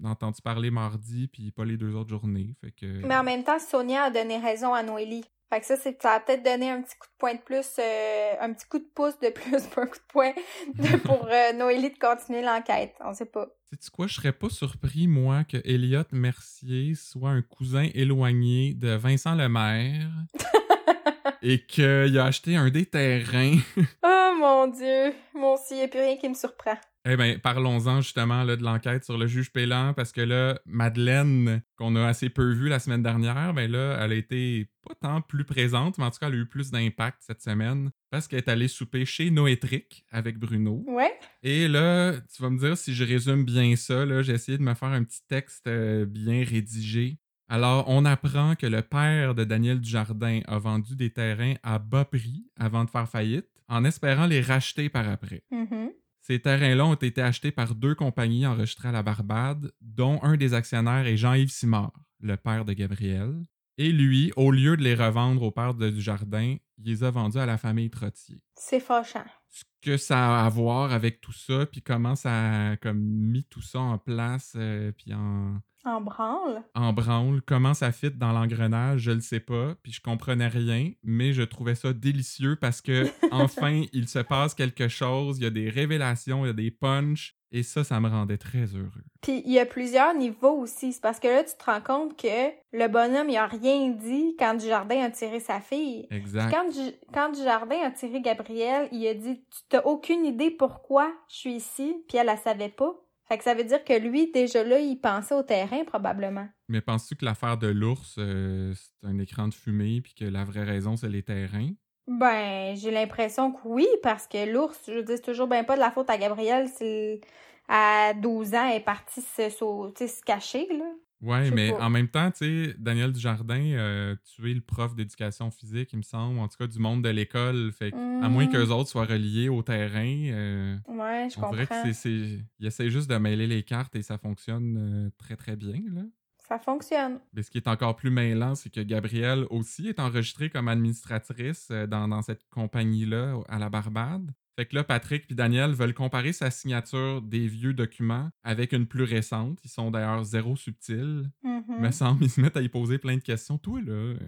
[0.04, 2.54] a entendu parler mardi puis pas les deux autres journées.
[2.60, 5.24] Fait que Mais en même temps, Sonia a donné raison à Noélie.
[5.50, 7.66] Fait que ça, c'est, ça a peut-être donné un petit coup de poing de plus,
[7.78, 10.32] euh, un petit coup de pouce de plus, pas un coup de poing,
[10.74, 12.94] de- pour euh, Noélie de continuer l'enquête.
[13.02, 13.46] On sait pas.
[13.70, 18.90] sais-tu quoi, je serais pas surpris moi que Elliot Mercier soit un cousin éloigné de
[18.90, 20.10] Vincent Lemaire
[21.42, 23.56] et qu'il a acheté un des terrains
[24.04, 25.12] Oh mon dieu!
[25.34, 26.76] Moi aussi, y a plus rien qui me surprend.
[27.04, 31.62] Eh bien, parlons-en justement là, de l'enquête sur le juge Pélan, parce que là, Madeleine,
[31.76, 35.20] qu'on a assez peu vue la semaine dernière, ben là, elle a été pas tant
[35.22, 38.40] plus présente, mais en tout cas, elle a eu plus d'impact cette semaine, parce qu'elle
[38.40, 40.84] est allée souper chez Noétric avec Bruno.
[40.86, 41.12] Ouais?
[41.42, 44.62] Et là, tu vas me dire si je résume bien ça, là, j'ai essayé de
[44.62, 47.18] me faire un petit texte euh, bien rédigé.
[47.48, 52.04] Alors, on apprend que le père de Daniel Dujardin a vendu des terrains à bas
[52.04, 55.42] prix avant de faire faillite, en espérant les racheter par après.
[55.50, 55.90] Mhm.
[56.20, 60.52] Ces terrains-là ont été achetés par deux compagnies enregistrées à la Barbade, dont un des
[60.52, 63.42] actionnaires est Jean-Yves Simard, le père de Gabriel.
[63.78, 67.38] Et lui, au lieu de les revendre au père de Dujardin, il les a vendus
[67.38, 68.42] à la famille Trottier.
[68.56, 69.24] C'est fâchant.
[69.48, 73.44] Ce que ça a à voir avec tout ça, puis comment ça a comme mis
[73.44, 76.62] tout ça en place, euh, puis en, En branle?
[76.74, 80.90] en branle, comment ça fit dans l'engrenage, je le sais pas, puis je comprenais rien,
[81.02, 85.46] mais je trouvais ça délicieux parce que enfin il se passe quelque chose, il y
[85.46, 89.02] a des révélations, il y a des punchs, et ça, ça me rendait très heureux.
[89.22, 90.92] Puis il y a plusieurs niveaux aussi.
[90.92, 94.36] C'est parce que là, tu te rends compte que le bonhomme, il a rien dit
[94.38, 96.06] quand Dujardin a tiré sa fille.
[96.10, 96.50] Puis Exact.
[96.52, 101.10] quand, Du- quand Dujardin a tiré Gabriel, il a dit Tu t'as aucune idée pourquoi
[101.30, 102.94] je suis ici, puis elle, la savait pas.
[103.28, 106.48] Fait que ça veut dire que lui, déjà là, il pensait au terrain, probablement.
[106.68, 110.44] Mais penses-tu que l'affaire de l'ours, euh, c'est un écran de fumée, puis que la
[110.44, 111.70] vraie raison, c'est les terrains?
[112.06, 115.90] Ben, j'ai l'impression que oui, parce que l'ours, je c'est toujours bien pas de la
[115.90, 116.68] faute à Gabriel.
[116.74, 117.20] C'est
[117.68, 120.86] à 12 ans, elle est partie se, sais, se cacher, là.
[121.20, 121.84] Ouais, mais pas.
[121.84, 126.02] en même temps, tu sais, Daniel Dujardin a tué le prof d'éducation physique, il me
[126.02, 127.72] semble, en tout cas du monde de l'école.
[127.72, 128.52] Fait à moins Mhm.
[128.52, 131.82] qu'eux autres soient reliés au terrain, euh, Ouais, je on dirait que comprends.
[131.86, 135.56] c'est, c'est- il essaie juste de mêler les cartes et ça fonctionne euh, très très
[135.56, 135.80] bien.
[135.92, 136.02] Là.
[136.48, 137.18] Ça fonctionne.
[137.34, 141.68] Mais ce qui est encore plus mêlant, c'est que Gabrielle aussi est enregistrée comme administratrice
[141.70, 144.30] euh, dans, dans cette compagnie-là à la Barbade.
[144.58, 148.88] Fait que là, Patrick et Daniel veulent comparer sa signature des vieux documents avec une
[148.88, 149.60] plus récente.
[149.62, 151.30] Ils sont d'ailleurs zéro subtils.
[151.44, 151.78] Mhm.
[151.78, 153.56] Me semble, ils se mettent à y poser plein de questions.
[153.56, 154.18] Toi, là, euh,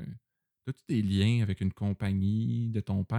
[0.69, 3.19] as-tu des liens avec une compagnie de ton père,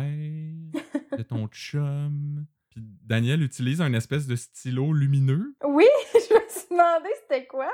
[1.18, 2.46] de ton chum?
[2.70, 5.54] Puis Daniel utilise un espèce de stylo lumineux.
[5.66, 7.74] Oui, je me suis demandé c'était quoi.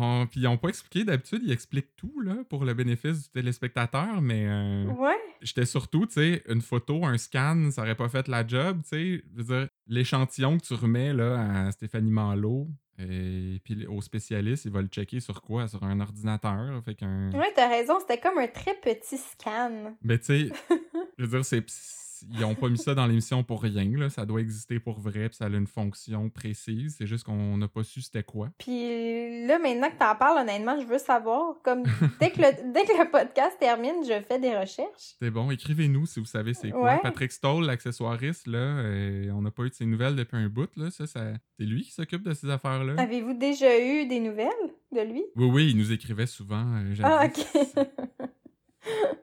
[0.00, 1.04] On- puis ils n'ont pas expliqué.
[1.04, 5.16] D'habitude, ils expliquent tout là, pour le bénéfice du téléspectateur, mais euh, Ouais.
[5.42, 8.88] j'étais surtout, tu sais, une photo, un scan, ça aurait pas fait la job, tu
[8.88, 9.22] sais.
[9.36, 14.64] Je veux dire, l'échantillon que tu remets là, à Stéphanie Malo, et puis au spécialiste,
[14.64, 15.68] il va le checker sur quoi?
[15.68, 16.82] Sur un ordinateur.
[16.84, 17.30] Fait qu'un.
[17.32, 19.96] Ouais, t'as raison, c'était comme un très petit scan.
[20.02, 20.50] Mais tu sais,
[21.18, 21.64] je veux dire, c'est.
[22.30, 23.84] Ils ont pas mis ça dans l'émission pour rien.
[23.96, 24.08] Là.
[24.10, 26.94] Ça doit exister pour vrai, puis ça a une fonction précise.
[26.98, 28.50] C'est juste qu'on n'a pas su c'était quoi.
[28.58, 31.56] Puis là, maintenant que t'en parles, honnêtement, je veux savoir.
[31.62, 31.82] Comme
[32.20, 35.14] dès que le, dès que le podcast termine, je fais des recherches.
[35.20, 36.94] C'est bon, écrivez-nous si vous savez c'est quoi.
[36.94, 37.00] Ouais.
[37.02, 40.68] Patrick Stoll, l'accessoiriste, là, euh, on n'a pas eu de ses nouvelles depuis un bout.
[40.76, 40.90] Là.
[40.90, 41.32] Ça, ça...
[41.58, 42.94] C'est lui qui s'occupe de ces affaires-là.
[42.98, 44.50] Avez-vous déjà eu des nouvelles
[44.92, 45.24] de lui?
[45.36, 46.64] Oui, oui, il nous écrivait souvent.
[46.76, 47.86] euh, Ah, ok.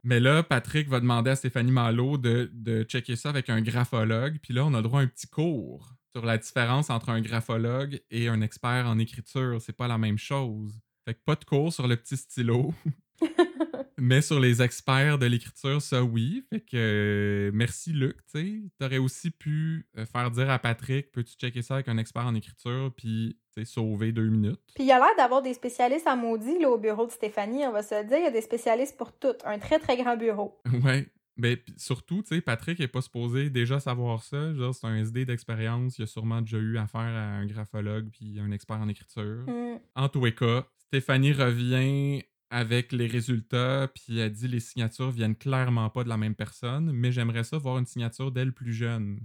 [0.04, 4.38] Mais là, Patrick va demander à Stéphanie Malo de, de checker ça avec un graphologue.
[4.42, 8.02] Puis là, on a droit à un petit cours sur la différence entre un graphologue
[8.12, 9.62] et un expert en écriture.
[9.62, 10.80] C'est pas la même chose.
[11.06, 12.74] Fait que pas de cours sur le petit stylo.
[13.98, 16.44] Mais sur les experts de l'écriture, ça oui.
[16.50, 18.62] Fait que euh, merci Luc, tu sais.
[18.78, 22.36] T'aurais aussi pu euh, faire dire à Patrick, peux-tu checker ça avec un expert en
[22.36, 24.60] écriture, puis sauver deux minutes.
[24.76, 27.66] Puis il y a l'air d'avoir des spécialistes à maudit là, au bureau de Stéphanie,
[27.66, 28.18] on va se le dire.
[28.18, 29.34] Il y a des spécialistes pour tout.
[29.46, 30.60] Un très, très grand bureau.
[30.84, 31.08] Ouais.
[31.36, 34.54] Mais pis surtout, tu sais, Patrick est pas supposé déjà savoir ça.
[34.54, 35.98] Genre, c'est un SD d'expérience.
[35.98, 39.44] Il a sûrement déjà eu affaire à un graphologue puis un expert en écriture.
[39.48, 39.78] Hmm.
[39.96, 45.36] En tous les cas, Stéphanie revient avec les résultats, puis elle dit les signatures viennent
[45.36, 49.20] clairement pas de la même personne, mais j'aimerais ça voir une signature d'elle plus jeune.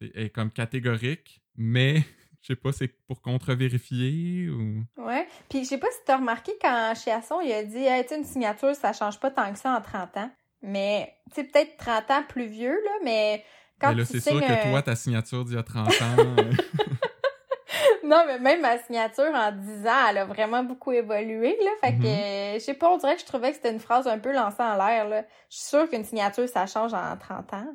[0.00, 2.02] Elle est comme catégorique, mais
[2.46, 4.84] je sais pas, c'est pour contre-vérifier ou?
[5.02, 5.26] Ouais.
[5.48, 8.74] Puis je sais pas si t'as remarqué quand Chiasson, il a dit hey, une signature,
[8.76, 10.30] ça change pas tant que ça en 30 ans.
[10.60, 13.42] Mais, tu sais, peut-être 30 ans plus vieux, là, mais
[13.80, 16.16] quand mais là, c'est sûr que un- toi, ta signature d'il y a 30 ans.
[16.38, 16.52] euh,
[18.04, 21.70] Non, mais même ma signature en 10 ans, elle a vraiment beaucoup évolué, là.
[21.80, 22.54] Fait que, Mhm.
[22.60, 24.62] je sais pas, on dirait que je trouvais que c'était une phrase un peu lancée
[24.62, 25.22] en l'air, là.
[25.50, 27.66] Je suis sûre qu'une signature, ça change en 30 ans.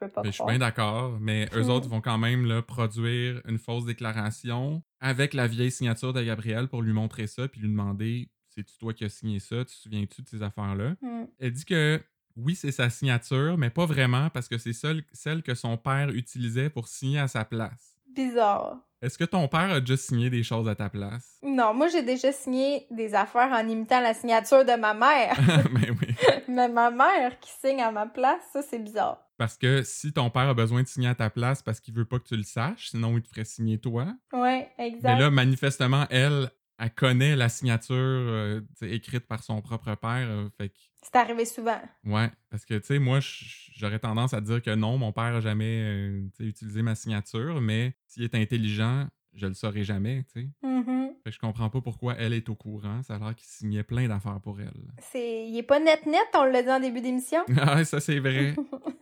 [0.00, 2.62] Je peux pas Ben, je suis bien d'accord, mais eux autres vont quand même là,
[2.62, 7.60] produire une fausse déclaration avec la vieille signature de Gabriel pour lui montrer ça puis
[7.60, 10.94] lui demander c'est-tu toi qui as signé ça, tu te souviens-tu de ces affaires-là?
[11.00, 11.26] Hmm.
[11.38, 12.00] Elle dit que
[12.36, 16.10] oui, c'est sa signature, mais pas vraiment parce que c'est seul- celle que son père
[16.10, 17.96] utilisait pour signer à sa place.
[18.14, 18.87] Bizarre.
[19.00, 21.38] Est-ce que ton père a déjà signé des choses à ta place?
[21.44, 25.36] Non, moi, j'ai déjà signé des affaires en imitant la signature de ma mère.
[25.72, 26.14] ben oui.
[26.48, 29.24] mais ma mère qui signe à ma place, ça, c'est bizarre.
[29.36, 32.06] Parce que si ton père a besoin de signer à ta place parce qu'il veut
[32.06, 35.12] pas que tu le saches, sinon il te ferait signer toi, Ouais, exact.
[35.14, 40.26] Mais là, manifestement, elle, elle connaît la signature euh, écrite par son propre père.
[40.28, 41.80] euh, fait que, C'est arrivé souvent.
[42.04, 45.40] ouais, parce que, tu sais, moi, j'aurais tendance à dire que non, mon père a
[45.40, 50.48] jamais euh, utilisé ma signature, mais s'il est intelligent, je le saurais jamais, tu sais.
[50.62, 51.10] Mhm.
[51.24, 53.02] Fait que je comprends pas pourquoi elle est au courant.
[53.02, 54.72] Ça a l'air qu'il signait plein d'affaires pour elle.
[55.00, 55.46] C'est...
[55.48, 57.40] Il est pas net-net, on l'a dit en début d'émission.
[57.60, 58.54] ah, ça, c'est vrai.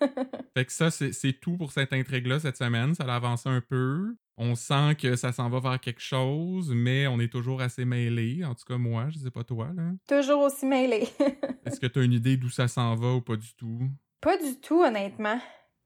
[0.54, 2.94] Fait que ça, c'est tout pour cette intrigue-là cette semaine.
[2.94, 4.16] Ça a avancé un peu.
[4.38, 8.44] On sent que ça s'en va vers quelque chose, mais on est toujours assez mêlés.
[8.44, 9.92] En tout cas, moi, je sais pas toi, là.
[10.06, 11.08] Toujours aussi mêlé.
[11.64, 13.88] Est-ce que tu as une idée d'où ça s'en va ou pas du tout?
[14.20, 15.38] pas du tout, honnêtement.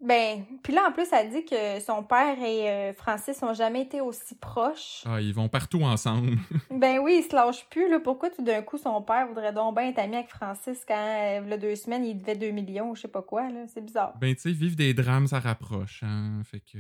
[0.03, 3.83] Ben, puis là, en plus, elle dit que son père et euh, Francis ont jamais
[3.83, 5.03] été aussi proches.
[5.05, 6.39] Ah, ils vont partout ensemble.
[6.71, 8.01] Ben oui, ils se lâchent plus, là.
[8.01, 11.41] Pourquoi tout d'un coup, son père voudrait donc bien être ami avec Francis quand, euh,
[11.45, 13.67] il y a deux semaines, il devait 2 millions ou je sais pas quoi, là?
[13.69, 14.15] C'est bizarre.
[14.19, 16.41] ben, tu sais, vivre des drames, ça rapproche, hein.
[16.45, 16.79] Fait que.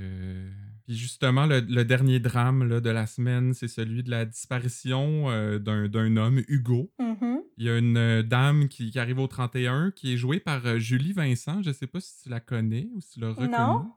[0.85, 5.31] Puis justement, le, le dernier drame là, de la semaine, c'est celui de la disparition
[5.31, 6.91] euh, d'un d'un homme, Hugo.
[6.99, 7.41] Mhm.
[7.59, 10.79] Il y a une euh, dame qui, qui arrive au 31 qui est jouée par
[10.79, 11.61] Julie Vincent.
[11.63, 13.51] Je sais pas si tu la connais ou si tu l'as reconnue.
[13.51, 13.93] Non.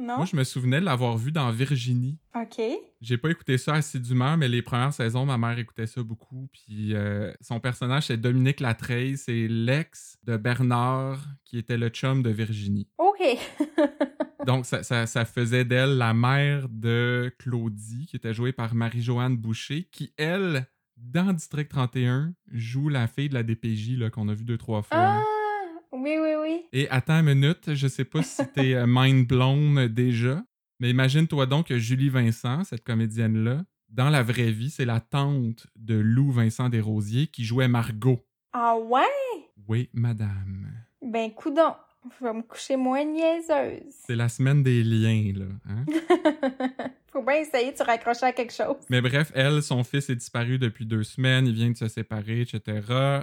[0.00, 0.18] Non?
[0.18, 2.20] Moi, je me souvenais de l'avoir vue dans Virginie.
[2.36, 2.60] OK.
[3.00, 6.48] J'ai pas écouté ça assidûment, mais les premières saisons, ma mère écoutait ça beaucoup.
[6.52, 9.16] Puis euh, son personnage, c'est Dominique Latreille.
[9.18, 12.86] C'est l'ex de Bernard, qui était le chum de Virginie.
[12.98, 13.18] OK.
[14.46, 19.36] Donc, ça, ça- ça faisait d'elle la mère de Claudie, qui était jouée par Marie-Joanne
[19.36, 24.34] Boucher, qui, elle, dans District 31, joue la fille de la DPJ là, qu'on a
[24.34, 24.96] vu deux, trois fois.
[24.96, 25.24] Ah!
[25.92, 26.66] Oui, oui, oui.
[26.72, 30.42] Et attends une minute, je sais pas si t'es euh, mind blown déjà,
[30.80, 35.66] mais imagine-toi donc que Julie Vincent, cette comédienne-là, dans la vraie vie, c'est la tante
[35.76, 38.22] de Lou Vincent Desrosiers qui jouait Margot.
[38.52, 39.02] Ah ouais?
[39.66, 40.66] Oui, madame.
[41.02, 41.74] Ben, coudon.
[42.20, 43.92] Je vais me coucher moins niaiseuse.
[44.06, 45.46] C'est la semaine des liens, là.
[45.68, 45.84] Hein?
[47.12, 48.76] Faut bien essayer de se raccrocher à quelque chose.
[48.90, 52.42] Mais bref, elle, son fils est disparu depuis deux semaines, il vient de se séparer,
[52.42, 52.82] etc.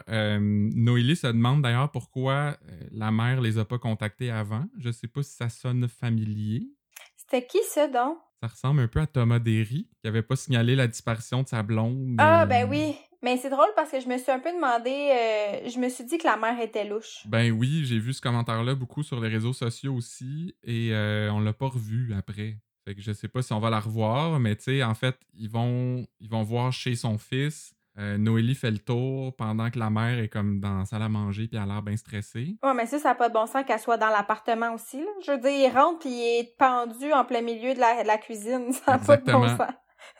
[0.10, 4.66] Euh, Noélie se demande d'ailleurs pourquoi euh, la mère les a pas contactés avant.
[4.78, 6.68] Je sais pas si ça sonne familier.
[7.16, 8.18] C'était qui ça, donc?
[8.42, 11.64] Ça ressemble un peu à Thomas Derry, qui avait pas signalé la disparition de sa
[11.64, 12.16] blonde.
[12.20, 12.96] Ah, Euh, ben oui.
[13.26, 14.92] Mais c'est drôle parce que je me suis un peu demandé...
[14.92, 17.24] euh, je me suis dit que la mère était louche.
[17.26, 21.40] Ben oui, j'ai vu ce commentaire-là beaucoup sur les réseaux sociaux aussi, et euh, on
[21.40, 22.58] l'a pas revu après.
[22.86, 25.16] Fait que je sais pas si on va la revoir, mais tu sais, en fait,
[25.34, 29.80] ils vont, ils vont voir chez son fils Euh, Noélie fait le tour pendant que
[29.80, 32.58] la mère est comme dans la salle à manger puis elle a l'air bien stressée.
[32.62, 35.00] Ouais, mais ça, ça n'a pas de bon sens qu'elle soit dans l'appartement aussi.
[35.00, 35.12] Là.
[35.26, 38.08] Je veux dire, il rentre puis il est pendu en plein milieu de la, de
[38.08, 38.74] la cuisine.
[38.74, 39.72] Ça n'a pas de bon sens.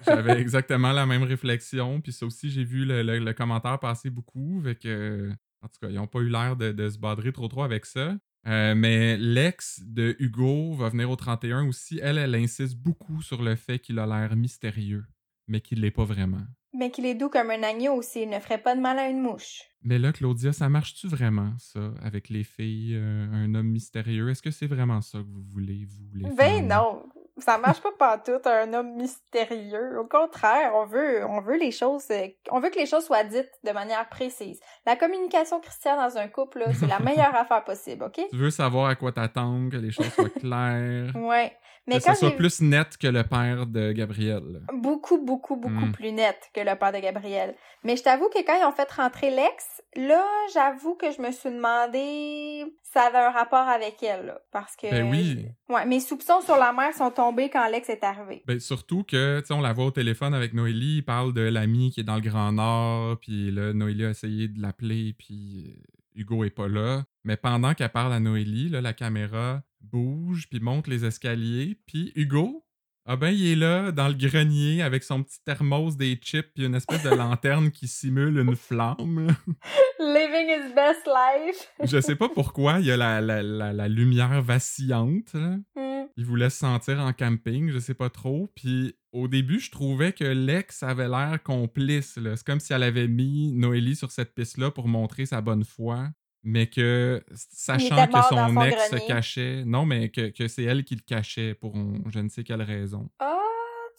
[0.02, 2.02] J'avais exactement la même réflexion.
[2.02, 4.62] Puis ça aussi, j'ai vu le, le- le commentaire passer beaucoup.
[4.64, 5.30] Fait que,
[5.62, 7.86] en tout cas, ils n'ont pas eu l'air de, de se badrer trop trop avec
[7.86, 8.16] ça.
[8.48, 12.00] Euh, mais l'ex de Hugo va venir au 31 aussi.
[12.04, 15.04] Elle, elle insiste beaucoup sur le fait qu'il a l'air mystérieux,
[15.48, 16.44] mais qu'il l'est pas vraiment.
[16.78, 18.24] Mais qu'il est doux comme un agneau aussi.
[18.24, 19.62] Il ne ferait pas de mal à une mouche.
[19.82, 24.30] Mais là, Claudia, ça marche-tu vraiment, ça, avec les filles, euh, un homme mystérieux?
[24.30, 26.68] Est-ce que c'est vraiment ça que vous voulez, vous, les Ben femmes?
[26.68, 27.04] non,
[27.38, 30.00] ça marche pas pantoute un homme mystérieux.
[30.00, 33.24] Au contraire, on veut, on veut les choses, euh, on veut que les choses soient
[33.24, 34.60] dites de manière précise.
[34.86, 38.22] La communication chrétienne dans un couple, c'est la meilleure affaire possible, ok?
[38.30, 41.58] Tu veux savoir à quoi t'attendre, que les choses soient claires, Ouais.
[41.88, 44.62] Mais que quand ça soit plus net que le père de Gabriel.
[44.74, 45.92] beaucoup, beaucoup, beaucoup Mm.
[45.92, 47.56] plus net que le père de Gabriel.
[47.84, 50.24] Mais je t'avoue que quand ils ont fait rentrer l'ex, là,
[50.54, 54.76] j'avoue que je me suis demandé si ça avait un rapport avec elle, là, parce
[54.76, 54.90] que.
[54.90, 55.46] Ben oui.
[55.70, 58.44] Ouais, mes soupçons sur la mère sont tombés quand l'ex est arrivé.
[58.48, 61.42] Ben, surtout que, tu sais, on la voit au téléphone avec Noélie, il parle de
[61.42, 65.76] l'ami qui est dans le Grand Nord, puis là, Noélie a essayé de l'appeler, puis
[66.16, 67.04] Hugo est pas là.
[67.24, 69.62] Mais pendant qu'elle parle à Noélie, là, la caméra
[69.92, 72.66] bouge, puis monte les escaliers, puis Hugo,
[73.08, 76.66] ah ben, il est là, dans le grenier, avec son petit thermos des chips, puis
[76.66, 79.28] une espèce de lanterne qui simule une flamme.
[80.00, 81.72] Living his best life.
[81.84, 85.58] Je sais pas pourquoi, il y a la, la, la, la lumière vacillante, là.
[85.76, 85.96] Mm.
[86.18, 88.50] Il vous laisse sentir en camping, je sais pas trop.
[88.56, 92.18] Puis au début, je trouvais que l'ex avait l'air complice.
[92.24, 96.10] C'est comme si elle avait mis Noélie sur cette piste-là pour montrer sa bonne foi.
[96.46, 100.84] Mais que, sachant que son son ex se cachait, non, mais que, que c'est elle
[100.84, 103.10] qui le cachait pour on- je ne sais quelle raison.
[103.20, 103.40] Ah,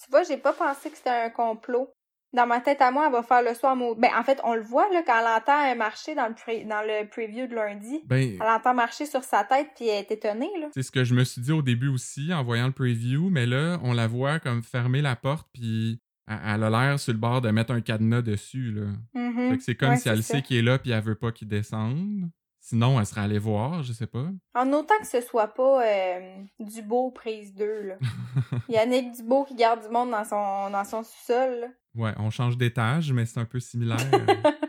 [0.02, 1.92] tu vois, j'ai pas pensé que c'était un complot.
[2.32, 3.94] Dans ma tête à moi, elle va faire le soir mot.
[3.94, 7.08] Ben, en fait, on le voit, là, quand elle entend marcher dans le, dans le
[7.08, 8.00] preview de lundi.
[8.04, 11.14] Ben, Elle entend marcher sur sa tête, puis elle est étonnée, c'est ce que je
[11.14, 14.38] me suis dit au début aussi en voyant le preview, mais là, on la voit
[14.38, 18.22] comme fermer la porte, puis elle a l'air sur le bord de mettre un cadenas
[18.22, 18.86] dessus, là.
[19.14, 19.50] Mhm.
[19.50, 21.32] Fait que c'est comme Ouais, si elle sait qu'il est là puis elle veut pas
[21.32, 22.28] qu'il descende.
[22.60, 24.26] Sinon, elle serait allée voir, je sais pas.
[24.56, 27.94] En autant que ce soit pas euh, Dubo prise 2, là.
[28.68, 31.70] Yannick Dubo qui garde du monde dans son, dans son sous-sol.
[31.94, 33.98] Ouais, on change d'étage, mais c'est un peu similaire.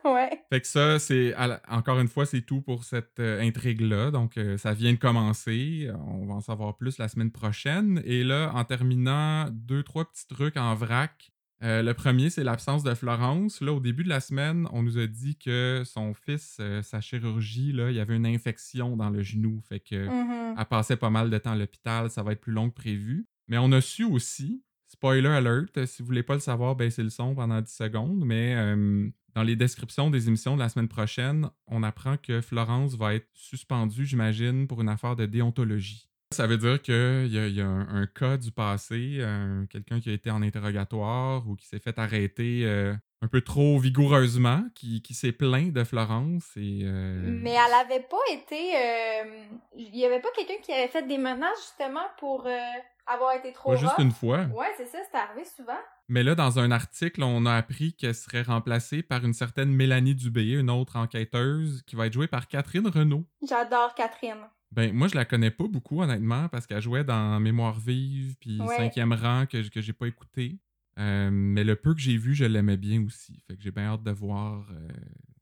[0.04, 0.42] Ouais.
[0.50, 1.34] fait que ça, c'est
[1.68, 4.10] encore une fois, c'est tout pour cette euh, intrigue-là.
[4.10, 5.90] Donc, euh, ça vient de commencer.
[6.06, 8.00] On va en savoir plus la semaine prochaine.
[8.04, 11.32] Et là, en terminant, deux, trois petits trucs en vrac.
[11.62, 13.60] Euh, le premier, c'est l'absence de Florence.
[13.60, 17.02] Là, au début de la semaine, on nous a dit que son fils, euh, sa
[17.02, 19.60] chirurgie, là, il y avait une infection dans le genou.
[19.68, 20.56] Fait que Mhm.
[20.58, 23.26] Elle passait pas mal de temps à l'hôpital, ça va être plus long que prévu.
[23.48, 27.10] Mais on a su aussi, spoiler alert, si vous voulez pas le savoir, baissez le
[27.10, 31.48] son pendant 10 secondes, mais euh, dans les descriptions des émissions de la semaine prochaine,
[31.66, 36.10] on apprend que Florence va être suspendue, j'imagine, pour une affaire de déontologie.
[36.32, 40.30] Ça veut dire qu'il y a, un, cas du passé, euh, quelqu'un qui a été
[40.30, 45.72] en interrogatoire ou qui s'est fait arrêter euh, un peu trop vigoureusement, qui, s'est plaint
[45.72, 46.82] de Florence et...
[46.84, 48.74] euh, Mais elle avait pas été.
[49.74, 52.46] Il y avait pas quelqu'un qui avait fait des menaces justement pour
[53.06, 54.04] avoir été trop pas juste rough?
[54.04, 54.44] une fois.
[54.54, 55.78] Ouais, c'est ça, c'est arrivé souvent.
[56.08, 60.14] Mais là, dans un article, on a appris qu'elle serait remplacée par une certaine Mélanie
[60.14, 63.24] Dubé, une autre enquêteuse, qui va être jouée par Catherine Renaud.
[63.48, 64.48] J'adore Catherine.
[64.72, 68.60] Ben, moi, je la connais pas beaucoup, honnêtement, parce qu'elle jouait dans Mémoire vive, puis
[68.60, 68.76] Ouais.
[68.76, 70.58] Cinquième rang, que, que j'ai pas écouté.
[70.98, 73.42] Euh, mais le peu que j'ai vu, je l'aimais bien aussi.
[73.46, 74.66] Fait que j'ai bien hâte de voir.
[74.72, 74.88] euh,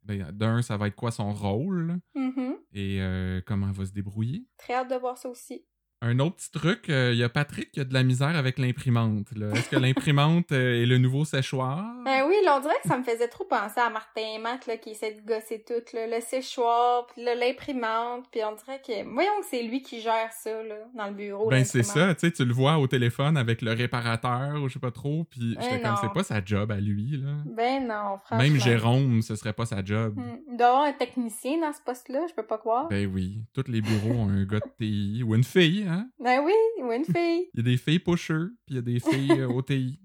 [0.05, 2.57] ben, D'un, ça va être quoi son rôle Mhm.
[2.73, 4.47] et euh, comment elle va se débrouiller.
[4.57, 5.65] Très hâte de voir ça aussi.
[6.01, 9.27] Un autre petit truc, il y a Patrick qui a de la misère avec l'imprimante.
[9.33, 11.85] Est-ce que l'imprimante euh, est le nouveau séchoir?
[12.05, 14.67] Ben oui, là, on dirait que ça me faisait trop penser à Martin et Matt,
[14.69, 19.13] là, qui essaie de gosser tout, là, le séchoir, puis l'imprimante, puis on dirait que...
[19.13, 22.27] Voyons que c'est lui qui gère ça, là, dans le bureau, Ben c'est ça, tu
[22.27, 25.57] sais, tu le vois au téléphone avec le réparateur ou je sais pas trop, puis
[25.59, 27.33] Eh j'étais comme, c'est pas sa job à lui, là.
[27.47, 28.39] Ben non, franchement.
[28.39, 30.15] Même Jérôme, ce serait pas sa job.
[30.17, 30.39] Hmm.
[30.51, 32.89] Il doit y avoir un technicien dans ce poste-là, je peux pas croire.
[32.89, 36.11] Ben oui, tous les bureaux ont un gars de TI ou une fille, hein?
[36.18, 37.49] Ben oui, ou une fille.
[37.55, 40.01] Il y a des filles pushers, puis il y a des filles euh, au TI.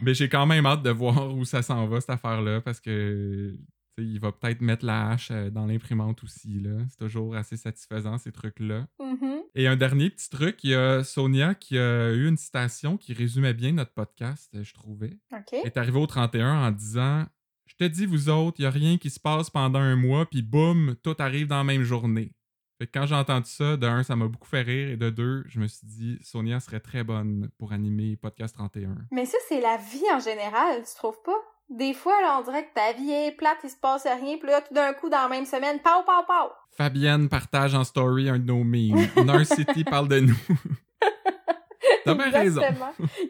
[0.00, 3.54] Mais j'ai quand même hâte de voir où ça s'en va, cette affaire-là, parce que,
[3.96, 6.60] il va peut-être mettre la hache euh, dans l'imprimante aussi.
[6.88, 8.86] C'est toujours assez satisfaisant, ces trucs-là.
[9.00, 9.42] Mhm.
[9.54, 13.12] Et un dernier petit truc, il y a Sonia qui a eu une citation qui
[13.12, 15.18] résumait bien notre podcast, je trouvais.
[15.32, 15.52] OK.
[15.52, 17.24] est arrivée au 31 en disant
[17.66, 20.26] Je te dis, vous autres, il n'y a rien qui se passe pendant un mois,
[20.26, 22.32] puis boum, tout arrive dans la même journée.
[22.78, 25.10] Fait que quand j'ai entendu ça, de un, ça m'a beaucoup fait rire, et de
[25.10, 28.96] deux, je me suis dit, Sonia serait très bonne pour animer Podcast 31.
[29.12, 31.38] Mais ça, c'est la vie en général, tu trouves pas?
[31.70, 34.48] Des fois, là, on dirait que ta vie est plate, il se passe rien, puis
[34.48, 36.52] là, tout d'un coup, dans la même semaine, pau, pau, pau!
[36.76, 39.08] Fabienne partage en story un de nos memes.
[39.44, 40.36] City parle de nous.
[42.04, 42.60] T'as bien raison.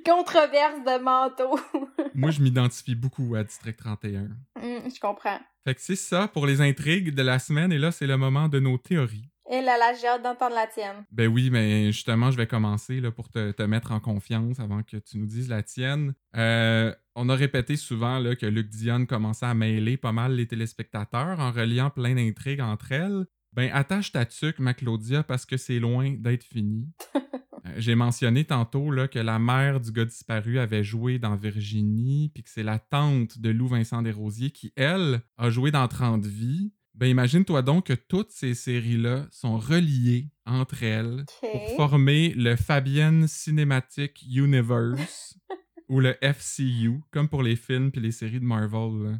[0.04, 1.58] Controverse de manteau.
[2.14, 4.22] Moi, je m'identifie beaucoup à District 31.
[4.60, 5.38] Hum, je comprends.
[5.64, 8.48] Fait que c'est ça pour les intrigues de la semaine, et là, c'est le moment
[8.48, 9.30] de nos théories.
[9.50, 11.04] Et là, là, j'ai hâte d'entendre la tienne.
[11.12, 14.96] Ben oui, mais justement, je vais commencer là, pour te, mettre en confiance avant que
[14.96, 16.14] tu nous dises la tienne.
[16.36, 20.46] Euh, on a répété souvent là, que Luc Dion commençait à mêler pas mal les
[20.46, 23.26] téléspectateurs en reliant plein d'intrigues entre elles.
[23.52, 26.88] Ben, attache ta tuque, ma Claudia, parce que c'est loin d'être fini.
[27.66, 32.30] Euh, j'ai mentionné tantôt là, que la mère du gars disparu avait joué dans Virginie,
[32.34, 36.26] puis que c'est la tante de Lou Vincent Desrosiers qui, elle, a joué dans 30
[36.26, 36.74] vies.
[36.94, 43.26] Ben imagine-toi donc que toutes ces séries-là sont reliées entre elles pour former le Fabienne
[43.26, 45.36] Cinematic Universe
[45.88, 49.18] ou le FCU, comme pour les films et les séries de Marvel.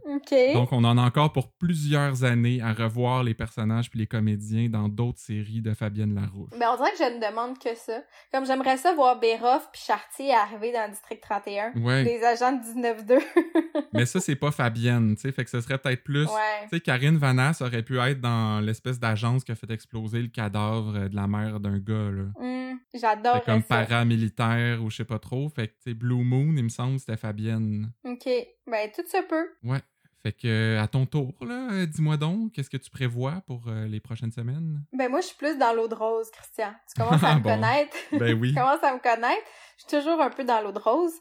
[0.55, 4.69] Donc, on en a encore pour plusieurs années à revoir les personnages puis les comédiens
[4.69, 6.51] dans d'autres séries de Fabienne Larouche.
[6.59, 8.03] Mais on dirait que je ne demande que ça.
[8.33, 11.73] Comme j'aimerais ça voir Béroff puis Chartier arriver dans le District 31.
[12.05, 13.21] Les agents de 19-2.
[13.93, 15.33] Mais ça, c'est pas Fabienne, tu sais.
[15.33, 16.27] Fait que ce serait peut-être plus...
[16.27, 20.29] Tu sais, Karine Vanasse aurait pu être dans l'espèce d'agence qui a fait exploser le
[20.29, 22.25] cadavre de la mère d'un gars, là.
[22.37, 25.49] Hum, j'adore comme paramilitaire ou je sais pas trop.
[25.49, 27.93] Fait que, tu sais, Blue Moon, il me semble, c'était Fabienne.
[28.05, 28.29] OK.
[28.67, 29.49] Ben, tout se peut.
[29.63, 29.81] Ouais.
[30.25, 33.87] Fait que, à ton tour, là, euh, dis-moi donc, qu'est-ce que tu prévois pour euh,
[33.87, 34.81] les prochaines semaines?
[34.95, 36.73] Ben, moi, je suis plus dans l'eau de rose, Christian.
[36.89, 37.95] Tu commences à me connaître.
[38.13, 38.49] Ben oui.
[38.49, 39.43] tu commences à me connaître.
[39.77, 41.13] Je suis toujours un peu dans l'eau de rose.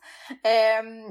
[0.47, 1.01] Euh,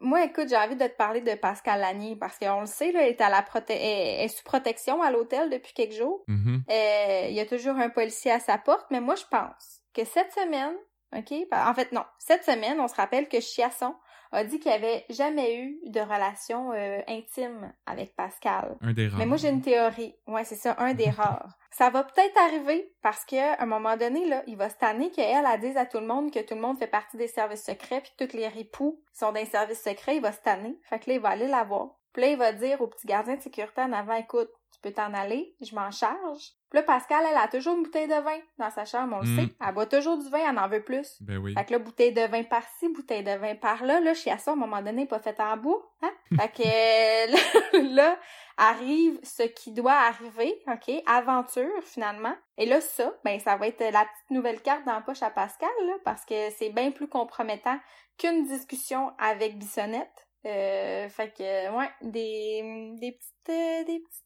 [0.00, 3.02] moi, écoute, j'ai envie de te parler de Pascal Lanier parce qu'on le sait, là,
[3.02, 3.68] elle est, à la prote...
[3.68, 6.24] est sous protection à l'hôtel depuis quelques jours.
[6.28, 7.28] Mm-hmm.
[7.28, 10.32] Il y a toujours un policier à sa porte, mais moi, je pense que cette
[10.32, 10.74] semaine,
[11.16, 11.32] OK?
[11.52, 12.04] En fait, non.
[12.18, 13.94] Cette semaine, on se rappelle que Chiasson
[14.32, 18.76] a dit qu'il avait jamais eu de relation euh, intime avec Pascal.
[18.80, 19.18] Un des rares.
[19.18, 20.14] Mais moi, j'ai une théorie.
[20.26, 21.56] Ouais, c'est ça, un des rares.
[21.70, 25.44] Ça va peut-être arriver parce qu'à un moment donné, là, il va se tanner qu'elle,
[25.46, 28.00] elle dise à tout le monde que tout le monde fait partie des services secrets
[28.00, 30.16] puis que tous les ripoux sont des services secrets.
[30.16, 30.78] Il va se tanner.
[30.88, 31.90] Fait que là, il va aller la voir.
[32.12, 34.92] Puis là, il va dire au petit gardien de sécurité en avant, écoute, tu peux
[34.92, 36.52] t'en aller, je m'en charge.
[36.70, 39.26] Puis là, Pascal, elle a toujours une bouteille de vin dans sa chambre, on le
[39.26, 39.42] sait.
[39.42, 39.54] Mm.
[39.66, 41.18] Elle boit toujours du vin, elle en veut plus.
[41.20, 41.52] Ben oui.
[41.54, 44.00] Fait que là, bouteille de vin par-ci, bouteille de vin par-là.
[44.00, 45.82] Là, chez ça, à un moment donné, pas fait en bois.
[46.00, 46.12] Hein?
[46.40, 48.18] fait que là,
[48.56, 50.94] arrive ce qui doit arriver, OK?
[51.06, 52.34] Aventure, finalement.
[52.56, 55.30] Et là, ça, ben, ça va être la petite nouvelle carte dans la poche à
[55.30, 57.78] Pascal, là, parce que c'est bien plus compromettant
[58.16, 60.26] qu'une discussion avec Bissonnette.
[60.46, 64.21] Euh, fait que, ouais, des, des petites, euh, des petites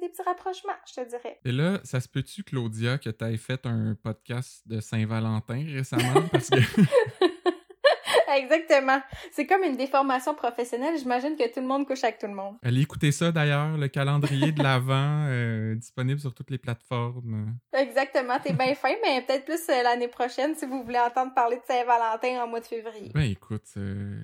[0.00, 1.38] des petits rapprochements, je te dirais.
[1.44, 6.22] Et là, ça se peut-tu, Claudia, que tu aies fait un podcast de Saint-Valentin récemment?
[6.30, 6.58] Parce que...
[8.36, 9.00] Exactement.
[9.32, 10.98] C'est comme une déformation professionnelle.
[10.98, 12.56] J'imagine que tout le monde couche avec tout le monde.
[12.62, 17.54] Allez écouter ça d'ailleurs, le calendrier de l'Avent euh, disponible sur toutes les plateformes.
[17.72, 18.38] Exactement.
[18.42, 21.62] T'es bien fin, mais peut-être plus euh, l'année prochaine si vous voulez entendre parler de
[21.66, 23.10] Saint-Valentin en mois de février.
[23.14, 24.18] Ben écoute, euh,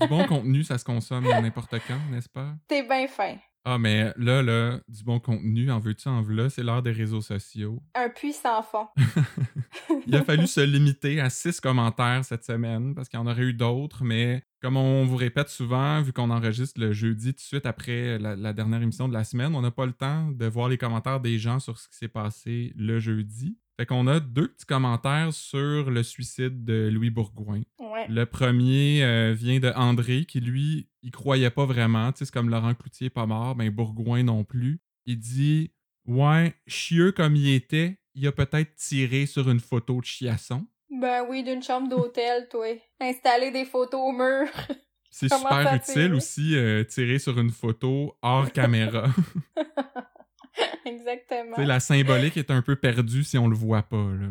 [0.00, 2.54] du bon contenu, ça se consomme n'importe quand, n'est-ce pas?
[2.68, 3.36] T'es bien fin.
[3.64, 7.20] Ah, mais là, là, du bon contenu, en veux-tu, en veux c'est l'heure des réseaux
[7.20, 7.80] sociaux.
[7.94, 8.88] Un puissant fond.
[10.06, 13.42] Il a fallu se limiter à six commentaires cette semaine parce qu'il y en aurait
[13.42, 17.40] eu d'autres, mais comme on vous répète souvent, vu qu'on enregistre le jeudi tout de
[17.40, 20.68] suite après la, dernière émission de la semaine, on n'a pas le temps de voir
[20.68, 23.58] les commentaires des gens sur ce qui s'est passé le jeudi.
[23.82, 27.62] Fait qu'on a deux petits commentaires sur le suicide de Louis Bourgoin.
[28.08, 32.12] Le premier euh, vient de André qui, lui, il croyait pas vraiment.
[32.12, 34.78] Tu sais, c'est comme Laurent Cloutier pas mort, mais Bourgoin non plus.
[35.04, 35.72] Il dit
[36.06, 40.64] Ouais, chieux comme il était, il a peut-être tiré sur une photo de chiasson.
[40.88, 42.80] Ben oui, d'une chambre d'hôtel, toi.
[43.00, 44.46] Installer des photos au mur.
[45.10, 49.08] C'est super utile aussi, euh, tirer sur une photo hors caméra.
[50.84, 51.56] Exactement.
[51.58, 54.28] la symbolique est un peu perdue si on le voit pas, là.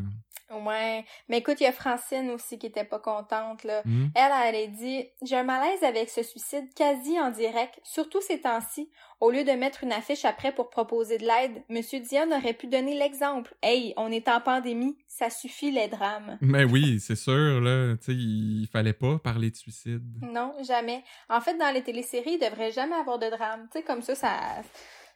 [0.60, 1.06] Ouais.
[1.30, 3.82] Mais écoute, il y a Francine aussi qui était pas contente, là.
[3.86, 4.08] Hmm.
[4.16, 8.42] Elle, elle a dit J'ai un malaise avec ce suicide quasi en direct, surtout ces
[8.42, 8.90] temps-ci.
[9.20, 12.68] Au lieu de mettre une affiche après pour proposer de l'aide, Monsieur Dion aurait pu
[12.68, 13.54] donner l'exemple.
[13.62, 16.38] Hey, on est en pandémie, ça suffit les drames.
[16.42, 17.96] Mais oui, c'est sûr, là.
[17.98, 20.04] Tu sais, il fallait pas parler de suicide.
[20.22, 21.04] Non, jamais.
[21.30, 23.68] En fait, dans les téléséries, il devrait jamais avoir de drame.
[23.72, 24.38] Tu sais, comme ça, ça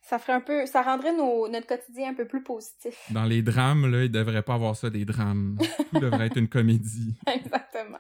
[0.05, 2.95] ça ferait un peu, ça rendrait notre quotidien un peu plus positif.
[3.09, 5.57] Dans les drames, là, il devrait pas avoir ça des drames.
[5.91, 7.15] Tout devrait être une comédie.
[7.27, 7.97] Exactement.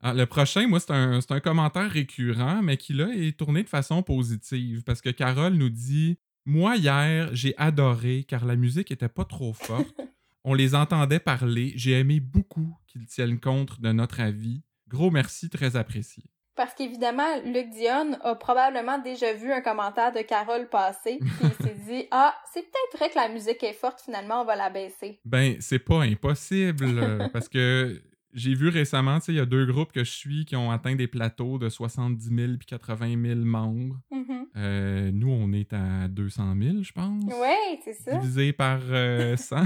[0.00, 3.68] Ah, le prochain, moi, c'est un, un, commentaire récurrent, mais qui là est tourné de
[3.68, 9.08] façon positive parce que Carole nous dit Moi, hier, j'ai adoré car la musique était
[9.08, 10.00] pas trop forte.
[10.44, 11.72] On les entendait parler.
[11.76, 14.64] J'ai aimé beaucoup qu'ils tiennent compte de notre avis.
[14.88, 16.24] Gros merci, très apprécié.
[16.54, 21.66] Parce qu'évidemment, Luc Dion a probablement déjà vu un commentaire de Carole passer, puis il
[21.66, 24.68] s'est dit Ah, c'est peut-être vrai que la musique est forte, finalement, on va la
[24.68, 25.20] baisser.
[25.24, 28.02] Ben, c'est pas impossible, euh, parce que
[28.34, 30.70] j'ai vu récemment, tu sais, il y a deux groupes que je suis qui ont
[30.70, 33.96] atteint des plateaux de 70 000 puis 80 000 membres.
[34.10, 34.46] Mhm.
[34.56, 37.24] Euh, nous, on est à 200 000, je pense.
[37.24, 38.16] Ouais, c'est ça.
[38.16, 39.56] Divisé par euh, 100.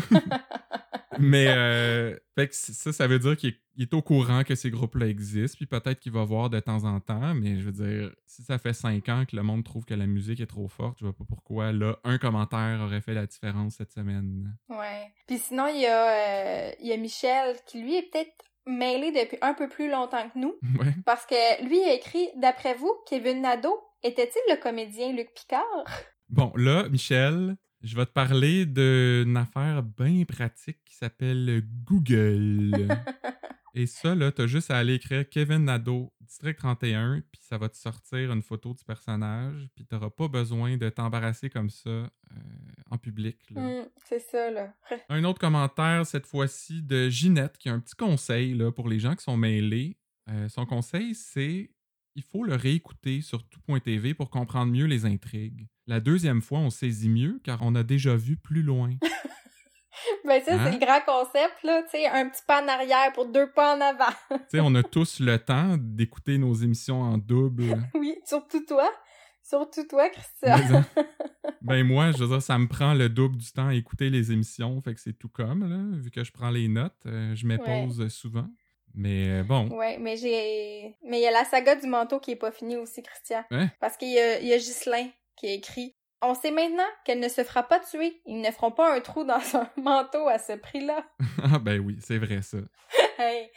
[1.18, 4.54] Mais euh, fait que ça, ça veut dire qu'il est, il est au courant que
[4.54, 7.72] ces groupes-là existent, puis peut-être qu'il va voir de temps en temps, mais je veux
[7.86, 10.68] dire, si ça fait cinq ans que le monde trouve que la musique est trop
[10.68, 14.56] forte, je vois pas pourquoi, là, un commentaire aurait fait la différence cette semaine.
[14.68, 15.12] Ouais.
[15.26, 18.32] Puis sinon, il y, a, euh, il y a Michel qui, lui, est peut-être
[18.66, 20.94] mêlé depuis un peu plus longtemps que nous, Ouais.
[21.04, 25.84] parce que lui a écrit «D'après vous, Kevin Nadeau était-il le comédien Luc Picard?
[26.28, 32.88] Bon, là, Michel, je vais te parler d'une affaire bien pratique qui s'appelle Google.
[33.78, 37.68] Et ça, là, t'as juste à aller écrire Kevin Nadeau, District 31, puis ça va
[37.68, 42.08] te sortir une photo du personnage, puis t'auras pas besoin de t'embarrasser comme ça euh,
[42.90, 43.36] en public.
[43.54, 44.72] Hum, c'est ça, là.
[45.10, 48.98] Un autre commentaire, cette fois-ci, de Ginette, qui a un petit conseil là, pour les
[48.98, 49.98] gens qui sont mêlés.
[50.30, 51.70] Euh, son conseil, c'est
[52.14, 55.68] il faut le réécouter sur tout.tv pour comprendre mieux les intrigues.
[55.86, 58.94] La deuxième fois, on saisit mieux car on a déjà vu plus loin.
[60.24, 60.60] Ben ça, Hein?
[60.64, 63.76] c'est le grand concept, là, tu sais, un petit pas en arrière pour deux pas
[63.76, 64.12] en avant.
[64.30, 67.76] tu sais, on a tous le temps d'écouter nos émissions en double.
[67.94, 68.90] oui, surtout toi.
[69.42, 70.58] Surtout toi, Christian.
[70.96, 71.02] Euh,
[71.62, 74.32] ben moi, je veux dire, ça me prend le double du temps à écouter les
[74.32, 77.46] émissions, fait que c'est tout comme, là, vu que je prends les notes, euh, je
[77.46, 78.46] m'épose souvent.
[78.94, 80.96] Mais euh, bon, Ouais, mais j'ai...
[81.04, 83.44] Mais il y a la saga du manteau qui est pas finie aussi, Christian.
[83.50, 83.68] Hein?
[83.78, 85.94] Parce qu'il y a, il y a Ghislain qui a écrit
[86.28, 88.20] «On sait maintenant qu'elle ne se fera pas tuer.
[88.26, 91.04] Ils ne feront pas un trou dans son manteau à ce prix-là.
[91.44, 92.58] ah ben oui, c'est vrai ça.
[93.18, 93.48] hey,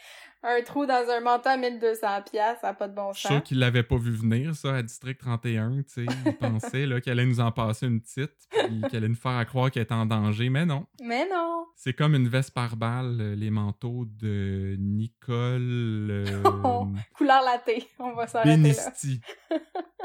[0.44, 3.28] un trou dans un manteau à 1200 piastres, ça n'a pas de bon Je suis
[3.28, 3.36] sens.
[3.38, 6.06] sûr qu'il l'avait pas vu venir, ça, à District 31, tu sais.
[6.26, 9.36] Il pensait là, qu'elle allait nous en passer une petite, puis qu'elle allait nous faire
[9.36, 10.86] à croire qu'elle était en danger, mais non.
[11.02, 11.66] Mais non!
[11.74, 17.88] C'est comme une veste par balle, euh, les manteaux de Nicole euh, Oh, Couleur latée,
[17.98, 19.56] on va s'arrêter là.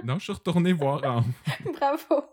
[0.03, 1.23] Non, je suis retourné voir en...
[1.79, 2.25] Bravo!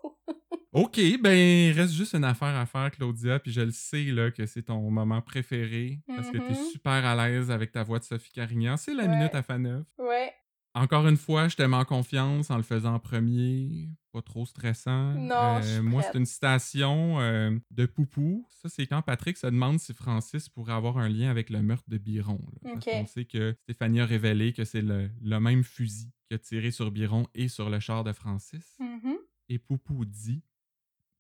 [0.73, 4.31] OK, ben, il reste juste une affaire à faire, Claudia, puis je le sais, là,
[4.31, 6.65] que c'est ton moment préféré, parce que t'es Mhm.
[6.73, 8.77] super à l'aise avec ta voix de Sophie Carignan.
[8.79, 9.09] C'est la Ouais.
[9.11, 9.85] minute à Faneuf.
[9.99, 10.33] Ouais.
[10.75, 13.89] Encore une fois, je te mets en confiance en le faisant en premier.
[14.11, 15.15] Pas trop stressant.
[15.15, 18.47] Non, je suis moi, c'est une citation euh, de Poupou.
[18.51, 21.89] Ça, c'est quand Patrick se demande si Francis pourrait avoir un lien avec le meurtre
[21.89, 22.39] de Biron.
[22.53, 22.59] là.
[22.75, 22.93] Parce Ok.
[22.93, 26.71] qu'on sait que Stéphanie a révélé que c'est le, le même fusil qui a tiré
[26.71, 28.77] sur Biron et sur le char de Francis.
[28.81, 29.17] Mhm.
[29.49, 30.43] Et Poupou dit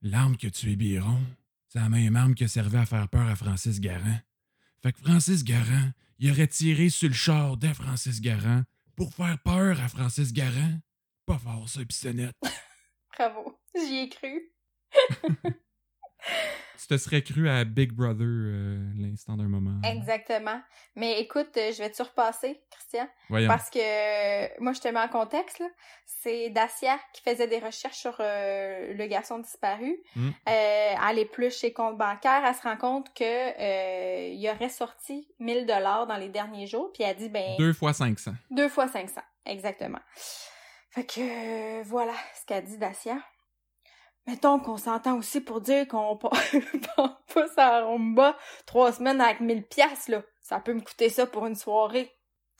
[0.02, 1.20] L'arme que tu es Biron,
[1.68, 4.18] c'est la même arme qui a servi à faire peur à Francis Garand.
[4.82, 8.62] Fait que Francis Garand, il aurait tiré sur le char de Francis Garand
[8.96, 10.78] pour faire peur à Francis Garand?
[11.26, 12.36] Pas fort, ça, pistonnette.
[13.16, 13.58] Bravo.
[13.74, 14.52] J'y ai cru.
[16.80, 19.80] Tu te serais cru à Big Brother euh, l'instant d'un moment.
[19.88, 20.60] Exactement.
[20.96, 23.08] Mais écoute, euh, je vais te repasser, Christian.
[23.28, 23.46] Voyons.
[23.46, 25.62] Parce que euh, moi, je te mets en contexte.
[26.06, 29.96] C'est Dacia qui faisait des recherches sur euh, le garçon disparu.
[30.16, 30.30] Mm.
[30.46, 32.42] Elle épluche ses comptes bancaires.
[32.44, 36.90] Elle se rend compte que il aurait sorti 1000 dollars dans les derniers jours.
[36.92, 38.32] Puis elle dit, ben, Deux fois 500.
[38.50, 39.20] deux fois 500.
[39.46, 40.00] Exactement.
[40.90, 43.16] Fait que voilà ce qu'a dit Dacia.
[44.26, 46.16] Mettons qu'on s'entend aussi pour dire qu'on
[47.34, 50.22] passe à Rumba trois semaines avec 1000 pièces là.
[50.42, 52.10] Ça peut me coûter ça pour une soirée.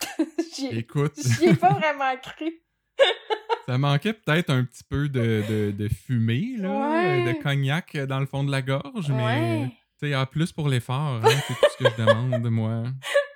[0.57, 2.53] J'y ai- Écoute, j'y ai pas vraiment cru.
[3.67, 7.25] ça manquait peut-être un petit peu de, de, de fumée, là, Ouais.
[7.33, 9.69] de cognac dans le fond de la gorge, mais Ouais.
[10.01, 12.83] tu sais, plus pour l'effort, hein, c'est tout ce que je demande, moi.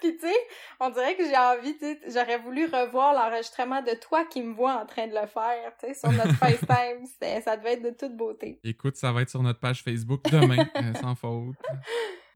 [0.01, 0.35] Puis tu sais,
[0.81, 4.55] on dirait que j'ai envie, tu sais, j'aurais voulu revoir l'enregistrement de toi qui me
[4.55, 7.07] vois en train de le faire, tu sais, sur notre FaceTime.
[7.43, 8.61] Ça devait être de toute beauté.
[8.65, 11.57] Écoute, ça va être sur notre page Facebook demain, euh, sans faute.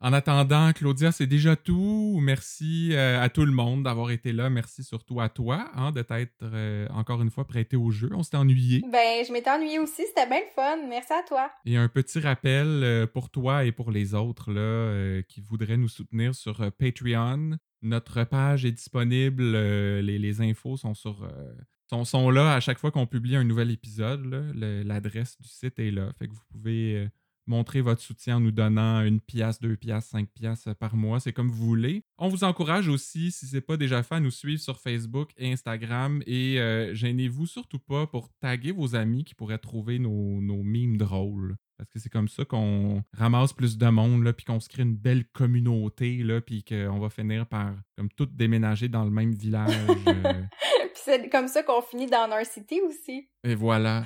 [0.03, 2.18] En attendant, Claudia, c'est déjà tout.
[2.22, 4.49] Merci euh, à tout le monde d'avoir été là.
[4.49, 8.09] Merci surtout à toi hein, de t'être euh, encore une fois prêté au jeu.
[8.14, 8.82] On s'était ennuyé.
[8.91, 10.78] Ben, je m'étais ennuyée aussi, c'était bien le fun.
[10.88, 11.51] Merci à toi.
[11.66, 15.88] Et un petit rappel euh, pour toi et pour les autres là, qui voudraient nous
[15.88, 17.59] soutenir sur Patreon.
[17.83, 19.43] Notre page est disponible.
[19.55, 21.24] euh, les, infos sont sur.
[21.24, 24.24] euh, sont, là à chaque fois qu'on publie un nouvel épisode.
[24.55, 26.12] L'adresse du site est là.
[26.18, 27.09] Fait que vous pouvez euh,
[27.47, 31.20] montrer votre soutien en nous donnant une pièce, deux pièces, cinq pièces par mois.
[31.20, 32.05] C'est comme vous voulez.
[32.18, 35.51] On vous encourage aussi, si c'est pas déjà fait, à nous suivre sur Facebook et
[35.51, 36.22] Instagram.
[36.26, 36.59] Et
[36.93, 41.57] gênez-vous surtout pas pour taguer vos amis qui pourraient trouver nos, nos mimes drôles.
[41.81, 44.83] Parce que c'est comme ça qu'on ramasse plus de monde, là, puis qu'on se crée
[44.83, 49.33] une belle communauté, là, puis qu'on va finir par comme tout déménager dans le même
[49.33, 49.74] village.
[50.11, 50.33] Euh.
[50.53, 53.28] puis c'est comme ça qu'on finit dans Our City aussi.
[53.45, 54.05] Et voilà.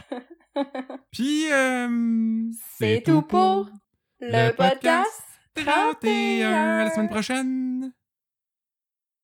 [1.10, 3.68] puis euh, c'est tout, pour,
[4.20, 5.22] le podcast
[5.54, 5.94] 31.
[5.94, 6.52] 31.
[6.52, 7.92] À la semaine prochaine.